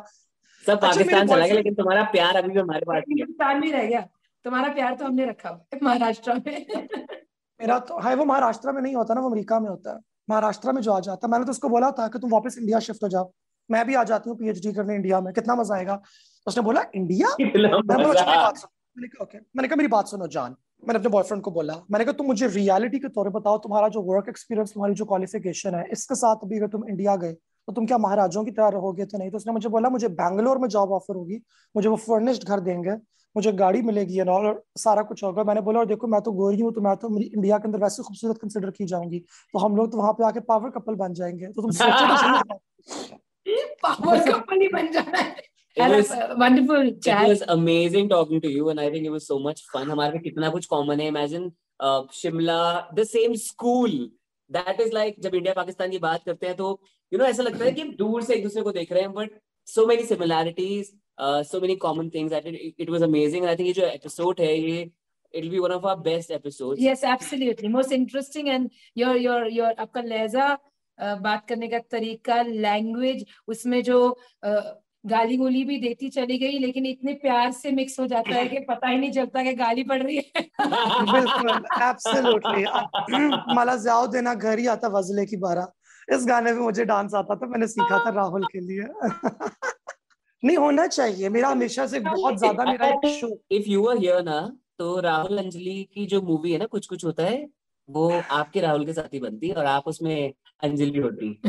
सब 0.64 0.72
अच्छा, 0.72 0.88
पाकिस्तान 0.88 1.28
चला 1.28 1.46
गया 1.46 1.56
लेकिन 1.56 1.74
तुम्हारा 1.76 2.04
प्यार 2.12 2.36
अभी 2.38 2.50
भी 2.50 2.60
हमारे 2.60 2.86
पास 2.86 3.04
पाकिस्तान 3.04 3.60
में 3.60 3.72
रह 3.72 3.86
गया। 3.86 4.02
तुम्हारा 4.46 4.74
प्यार 4.74 4.96
तो 4.96 5.06
हमने 5.06 5.26
रखा 5.26 5.52
महाराष्ट्र 5.84 6.34
में। 6.36 6.66
मेरा 7.60 7.78
तो 7.88 8.00
है 8.02 8.16
वो 8.16 8.26
महाराष्ट्र 8.26 8.72
में 8.72 8.82
नहीं 8.82 8.96
होता 8.96 9.14
ना 9.14 9.22
वो 9.22 9.30
अमेरिका 9.30 9.60
में 9.60 9.70
होता 9.70 9.92
है। 9.92 10.00
महाराष्ट्र 10.30 10.72
में 10.72 10.82
जो 10.82 10.92
आ 10.92 11.00
जाता 11.02 11.28
मैंने 11.28 11.46
तो 11.46 11.52
उसको 11.52 11.70
बोला 11.70 11.92
था 11.92 12.08
कि 12.08 12.20
तुम 12.20 12.32
वापस 12.32 12.58
इंडिया 12.60 12.80
शिफ्ट 12.88 13.04
हो 13.04 13.10
जाओ। 13.10 13.32
मैं 13.70 13.86
भी 13.88 13.96
आ 13.96 14.04
जाती 14.06 14.30
हूँ 14.30 14.38
पीएचडी 14.38 14.74
करने 14.74 14.96
इंडिया 14.96 15.20
में। 15.22 15.34
कितना 15.34 15.56
मज़ा 15.56 15.76
आएगा। 15.76 16.02
उसने 16.48 16.64
बोला 16.64 16.84
इंडिया 16.96 17.28
मैंने 17.40 19.08
कहा 19.08 19.26
मैंने 19.56 19.68
कहा 19.68 19.76
मेरी 19.76 19.88
बात 19.88 20.08
सुनो 20.08 20.28
जान। 20.30 20.56
मैंने 20.84 21.00
अपने 21.00 21.10
बॉयफ्रेंड 21.10 21.42
को 21.44 21.52
बोला 21.52 21.74
मैंने 21.92 22.06
कहा 22.06 22.14
तुम 22.14 22.28
मुझे 22.28 22.48
रियलिटी 22.48 23.00
के 23.00 23.08
तौर 23.10 23.30
पर 23.30 23.40
बताओ 23.40 23.58
तुम्हारा 23.60 23.88
जो 23.90 24.02
वर्क 24.04 24.30
एक्सपीरियंस 24.30 24.74
तुम्हारी 24.74 24.94
जो 24.94 25.06
क्वालिफिकेशन 25.06 25.76
है 25.76 25.84
इसके 25.92 26.16
साथ 26.16 26.44
अभी 26.44 26.58
अगर 26.58 26.68
तुम 26.68 26.88
इंडिया 26.90 27.16
गए 27.16 27.34
तो 27.34 27.74
तुम 27.74 27.86
क्या 27.86 27.98
महाराजों 27.98 28.44
की 28.46 28.52
तरह 28.52 28.68
रहोगे 28.70 29.06
तो 29.06 29.18
नहीं? 29.18 29.30
तो 29.32 29.38
उसने 29.38 29.54
मुझे 29.54 29.70
बोला 29.70 29.90
मुझे 29.90 30.08
बैंगलोर 30.20 30.58
में 30.58 30.68
जॉब 30.70 30.92
ऑफ़र 30.92 31.16
होगी 31.16 31.42
मुझे 31.76 31.90
वो 31.90 31.96
फर्निश्ड 31.98 32.48
घर 32.48 32.60
देंगे 32.62 32.96
मुझे 33.36 33.52
गाड़ी 33.54 33.82
मिलेगी 33.82 34.20
एंड 34.20 34.30
और 34.30 34.64
सारा 34.78 35.02
कुछ 35.04 35.24
होगा। 35.24 35.44
मैंने 35.44 35.62
बोला 35.62 35.80
और 35.80 35.86
देखो 35.86 36.08
मैं 36.08 36.22
तो 36.22 36.32
गोरी 36.34 36.62
हूँ 36.62 36.72
तो 36.74 36.82
मैं 36.82 36.96
तो 36.98 37.18
इंडिया 37.20 37.58
के 37.58 37.68
अंदर 37.68 37.80
वैसे 37.80 38.04
खूबसूरत 38.04 38.38
कंसिडर 38.38 38.70
की 38.72 38.86
जाऊँगी 38.86 39.20
तो 39.54 39.60
हम 39.60 39.76
लोग 39.78 39.92
तो 39.92 39.98
वहाँ 39.98 40.14
पे 40.14 40.26
आके 40.28 40.40
पावर 40.50 40.70
कपल 40.70 40.96
बन 40.96 41.14
जाएँगे। 41.14 41.48
तो 41.48 41.62
तुम 41.62 41.72
सोचो 41.72 43.18
पावर 43.58 44.32
कंपनी 44.32 44.68
बन 44.74 44.88
जाना 44.88 45.18
है। 45.18 45.50
कितना 50.20 50.50
कुछ 50.50 50.66
कॉमन 50.66 51.00
है। 51.00 51.08
Imagine 51.08 51.52
Shimla 52.14 52.90
the 52.94 53.04
same 53.04 53.34
school 53.34 54.12
that 54.52 54.82
is 54.82 54.94
like 54.94 55.16
जब 55.20 55.36
इंडिया 55.36 55.54
पाकिस्तान 55.54 55.90
की 55.90 55.98
बात 55.98 56.24
करते 56.24 56.48
हैं 56.48 56.56
तो 56.56 56.82
यू 57.14 57.20
नो 57.20 57.26
ऐसा 57.26 57.44
लगता 57.44 57.66
है 57.66 57.72
कि 57.72 57.84
दूर 57.84 58.22
से 58.22 58.36
एक 58.36 58.44
दूसरे 58.44 58.62
को 58.62 58.72
देख 58.72 58.92
रहे 58.92 59.02
हैं 59.02 59.14
but 59.14 59.30
so 59.66 59.86
many 59.86 60.04
similarities 60.04 60.94
so 61.22 61.62
many 61.62 61.76
common 61.76 62.10
things 62.10 62.34
it 62.80 62.90
was 62.90 63.04
amazing 63.04 63.46
I 63.46 63.56
think 63.56 63.68
ये 63.68 63.74
जो 63.74 63.86
एपिसोड 63.86 64.36
है 64.40 64.60
ये 64.60 64.92
it'll 65.36 65.54
be 65.54 65.60
one 65.68 65.74
of 65.78 65.86
our 65.86 66.04
best 66.08 66.32
episodes. 66.32 66.80
Yes 66.80 67.04
absolutely. 67.04 67.68
Most 67.68 67.92
interesting 67.92 68.50
and 68.50 68.72
your 69.02 69.16
your 69.26 69.50
your 69.58 69.74
apka 69.86 70.04
leza 70.12 70.58
बात 71.00 71.48
करने 71.48 71.68
का 71.68 71.80
तरीका 71.80 72.42
language 72.42 73.26
उसमें 73.48 73.84
जो 73.84 74.18
uh, 74.48 74.62
गाली 75.06 75.38
गोली 75.38 75.64
भी 75.64 75.78
देती 75.78 76.10
चली 76.10 76.38
गई 76.38 76.58
लेकिन 76.60 76.86
इतने 76.86 77.14
प्यार 77.14 77.52
से 77.52 77.72
मिक्स 77.72 78.00
हो 78.00 78.08
जाता 78.08 78.36
है 78.36 78.48
कि 78.48 78.60
पता 78.70 78.88
ही 78.88 78.98
नहीं 78.98 79.12
चलता 79.12 79.44
कि 79.44 79.54
गाली 79.54 79.84
पड़ 79.84 80.02
रही 80.04 80.16
है। 80.16 80.42
बिल्कुल 81.12 81.50
एब्सोल्युटली 81.84 82.64
मला 83.56 83.76
जाओ 83.76 84.08
देना 84.08 84.34
घर 84.34 84.60
ही 84.60 84.68
आता 84.68 84.88
वजले 84.88 85.26
की 85.26 85.38
बारह 85.38 86.16
इस 86.16 86.26
गाने 86.28 86.54
में 86.54 86.60
मुझे 86.60 86.86
डांस 86.86 87.14
आता 87.14 87.36
था 87.36 87.48
मैंने 87.48 87.68
सीखा 87.68 88.06
था 88.06 88.10
राहुल 88.10 88.46
के 88.46 88.60
लिए। 88.60 88.84
नहीं 90.44 90.58
होना 90.58 90.88
चाहिए। 90.88 91.30
मेरा 91.30 91.50
हमेशा 91.50 91.86
से 91.88 92.00
बहुत 92.00 92.38
ज़्यादा 92.38 92.66
मेरा 92.66 92.88
एक 92.88 93.08
show 93.08 93.28
if 93.52 93.64
you 93.68 93.86
are 93.88 93.98
here 93.98 94.24
ना 94.24 94.40
तो 94.78 95.00
राहुल 95.00 95.38
अंजलि 95.38 95.88
की 95.94 96.06
जो 96.06 96.22
मूवी 96.22 96.52
है 96.52 96.58
ना 96.58 96.66
कुछ 96.66 96.88
कुछ 96.88 97.06
होता 97.06 97.24
है 97.24 97.48
वो 97.90 98.22
आपके 98.32 98.60
राहुल 98.60 98.86
के 98.86 98.94
साथ 98.94 99.14
ही 99.14 99.20
बनती 99.20 99.48
है 99.48 99.56
और 99.56 99.66
आप 99.66 99.84
उसमें 99.88 100.34
अंजलि 100.64 101.00
होती 101.00 101.40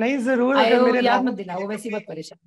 नहीं 0.00 0.18
ज़रूर 0.18 0.56
अगर 0.56 0.80
मेरे 0.82 1.00
याद 1.06 1.24
मत 1.24 1.34
दिलाओ 1.34 1.66
वैसी 1.68 1.90
बहुत 1.90 2.02
परेशान 2.08 2.38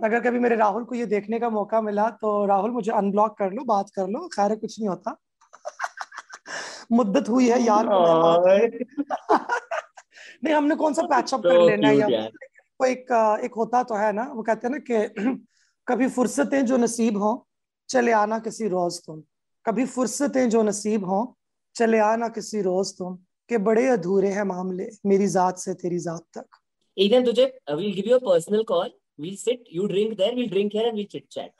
अगर 0.04 0.20
कभी 0.20 0.38
मेरे 0.38 0.56
राहुल 0.56 0.84
को 0.84 0.94
ये 0.94 1.06
देखने 1.06 1.38
का 1.40 1.48
मौका 1.50 1.80
मिला 1.80 2.08
तो 2.22 2.44
राहुल 2.46 2.70
मुझे 2.70 2.92
अनब्लॉक 2.92 3.36
कर 3.38 3.52
लो 3.52 3.64
बात 3.64 3.90
कर 3.94 4.08
लो 4.08 4.26
खैर 4.34 4.54
कुछ 4.56 4.78
नहीं 4.78 4.88
होता। 4.88 5.16
मुद्दत 6.92 7.28
हुई 7.28 7.48
है 7.48 7.62
यार 7.62 7.86
नहीं 10.44 10.54
हमने 10.54 10.74
कौन 10.76 10.94
सा 10.94 11.02
पैचअप 11.06 11.42
कर 11.42 11.66
लेना 11.66 11.88
है 11.88 12.28
वो 12.80 12.86
एक 12.86 13.12
एक 13.44 13.54
होता 13.56 13.82
तो 13.82 13.94
है 13.94 14.12
ना 14.12 14.22
वो 14.34 14.42
कहते 14.42 14.68
हैं 14.68 14.74
ना 14.74 14.78
कि 14.90 15.14
कभी 15.88 16.08
फुर्सतें 16.08 16.64
जो 16.66 16.76
नसीब 16.76 17.16
हो 17.16 17.46
चले 17.88 18.12
आना 18.12 18.38
किसी 18.38 18.68
रोज 18.68 19.00
तुम। 19.06 19.22
कभी 19.66 19.84
फुर्सतें 19.86 20.48
जो 20.50 20.62
नसीब 20.62 21.04
हो 21.04 21.36
चले 21.76 21.98
आना 21.98 22.28
किसी 22.28 22.62
रोज 22.62 22.92
तुम। 22.98 23.18
कि 23.52 23.58
बड़े 23.68 23.86
अधूरे 23.88 24.28
हैं 24.32 24.42
मामले 24.50 24.88
मेरी 25.06 25.26
जात 25.28 25.58
से 25.58 25.74
तेरी 25.82 25.98
जात 26.06 26.24
तक। 26.38 26.60
एकदम 26.96 27.24
तुझे 27.24 27.44
will 27.70 27.92
give 27.94 28.10
you 28.10 28.18
personal 28.20 28.62
call 28.68 28.90
we 29.20 29.34
sit 29.36 29.64
you 29.72 29.86
drink 29.88 30.16
there 30.18 30.34
we 30.34 30.46
drink 30.46 30.72
here 30.74 30.86
and 30.86 30.96
we 30.96 31.04
chit 31.12 31.24
chat 31.30 31.50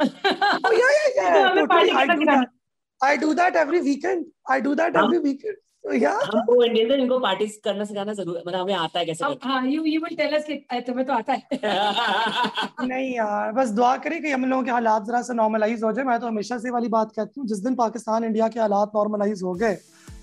yeah 0.74 0.90
yeah 0.92 1.07
yeah 1.16 2.42
I 3.00 3.16
do 3.16 3.33
that 3.35 3.57
every 3.57 3.81
weekend 3.81 4.24
I 4.50 4.61
do 4.61 4.74
that 4.74 4.96
every 4.96 5.18
weekend 5.18 5.57
हमको 5.85 6.62
इंडियन 6.64 6.88
तो 6.88 6.95
इनको 6.95 7.18
party 7.18 7.47
करना 7.64 7.85
सिखाना 7.85 8.12
ज़रूर 8.14 8.42
मतलब 8.47 8.61
हमें 8.61 8.75
आता 8.75 8.99
है 8.99 9.05
कैसे 9.07 9.25
हाँ 9.45 9.66
you 9.66 9.85
you 9.85 10.01
will 10.01 10.16
tell 10.16 10.37
us 10.37 10.45
कि 10.47 10.81
तुम्हें 10.87 11.07
तो 11.07 11.12
आता 11.12 11.33
है. 11.33 11.42
नहीं 12.88 13.14
यार 13.14 13.53
बस 13.53 13.68
दुआ 13.71 13.97
करें 14.05 14.21
कि 14.23 14.31
हम 14.31 14.45
लोगों 14.45 14.62
के 14.62 14.71
हालात 14.71 15.05
जरा 15.07 15.23
से 15.23 15.35
नॉर्मलाइज 15.35 15.83
हो 15.85 15.92
जाए। 15.92 16.05
मैं 16.05 16.18
तो 16.21 16.27
हमेशा 16.27 16.59
से 16.59 16.71
वाली 16.71 16.88
बात 16.88 17.12
कहती 17.16 17.40
हूँ 17.40 17.47
जिस 17.49 17.59
दिन 17.64 17.75
पाकिस्तान 17.75 18.25
इंडिया 18.25 18.49
के 18.49 18.61
हालात 18.61 18.92
नॉर्मलाइज 18.97 19.42
हो 19.42 19.55
गए 19.55 19.77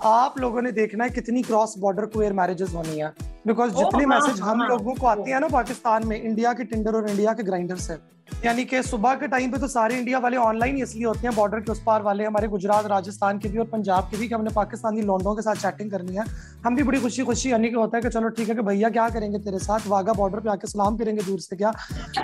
आप 0.05 0.39
लोगों 0.39 0.61
ने 0.61 0.71
देखना 0.71 1.03
है 1.03 1.09
कितनी 1.09 1.41
क्रॉस 1.41 1.73
बॉर्डर 1.77 2.05
क्वेयर 2.13 2.33
मैरिजेस 2.33 2.73
होनी 2.75 2.99
है। 2.99 3.13
बिकॉज़ 3.47 3.71
जितने 3.73 4.05
मैसेज 4.05 4.39
हाँ, 4.41 4.51
हम 4.51 4.61
हाँ, 4.61 4.69
लोगों 4.69 4.93
को 4.95 5.07
आते 5.07 5.31
हैं 5.31 5.39
ना 5.39 5.47
पाकिस्तान 5.47 6.07
में 6.07 6.21
इंडिया 6.21 6.53
के 6.53 6.63
टिंडर 6.65 6.95
और 6.95 7.09
इंडिया 7.09 7.33
के 7.33 7.43
ग्राइंडर 7.43 7.75
से 7.77 7.97
यानी 8.45 8.63
कि 8.65 8.81
सुबह 8.83 9.15
के 9.21 9.27
टाइम 9.27 9.51
पे 9.51 9.57
तो 9.59 9.67
सारे 9.67 9.97
इंडिया 9.97 10.19
वाले 10.19 10.37
ऑनलाइन 10.37 10.75
ही 10.75 10.81
इसलिए 10.83 11.05
होते 11.05 11.27
हैं 11.27 11.35
बॉर्डर 11.35 11.59
के 11.59 11.71
उस 11.71 11.81
पार 11.85 12.01
वाले 12.01 12.25
हमारे 12.25 12.47
गुजरात 12.47 12.85
राजस्थान 12.91 13.39
के 13.39 13.49
भी 13.49 13.57
और 13.57 13.65
पंजाब 13.71 14.09
के 14.11 14.17
भी 14.17 14.27
कि 14.27 14.33
हमने 14.35 14.53
पाकिस्तानी 14.55 15.01
लौंडों 15.09 15.35
के 15.35 15.41
साथ 15.41 15.61
चैटिंग 15.61 15.91
करनी 15.91 16.15
है 16.15 16.25
हम 16.65 16.75
भी 16.75 16.83
बड़ी 16.83 16.99
खुशी 17.01 17.23
खुशी 17.31 17.51
यानी 17.51 17.69
कि 17.69 17.75
होता 17.75 17.97
है 17.97 18.03
कि 18.03 18.09
चलो 18.09 18.29
ठीक 18.37 18.49
है 18.49 18.55
कि 18.55 18.61
भैया 18.69 18.89
क्या 18.99 19.09
करेंगे 19.17 19.39
तेरे 19.47 19.59
साथ 19.59 19.87
वाघा 19.87 20.13
बॉर्डर 20.21 20.39
पे 20.39 20.49
आके 20.49 20.67
सलाम 20.67 20.97
करेंगे 20.97 21.23
दूर 21.23 21.39
से 21.39 21.55
क्या 21.55 21.73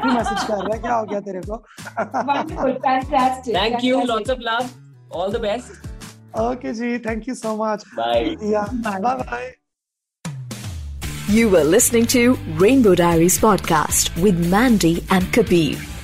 मैसेज 0.05 0.43
कर 0.43 0.55
रहा 0.55 0.73
है 0.73 0.79
क्या 0.81 0.95
हो 0.95 1.05
गया 1.05 1.19
तेरे 1.27 1.41
को 1.49 1.63
thank 3.49 3.83
you 3.83 4.01
lots 4.05 4.29
of 4.29 4.39
love 4.49 4.69
all 5.19 5.33
the 5.33 5.41
best 5.41 5.93
Okay, 6.37 6.73
G. 6.73 6.97
Thank 6.97 7.27
you 7.27 7.33
so 7.33 7.55
much. 7.55 7.83
Bye. 7.95 8.35
Yeah. 8.41 8.67
Bye 8.83 8.99
bye. 8.99 9.53
You 11.29 11.49
were 11.49 11.63
listening 11.65 12.05
to 12.07 12.35
Rainbow 12.57 12.93
Diaries 12.93 13.39
podcast 13.39 14.21
with 14.21 14.47
Mandy 14.47 15.03
and 15.09 15.31
Kabir. 15.33 15.94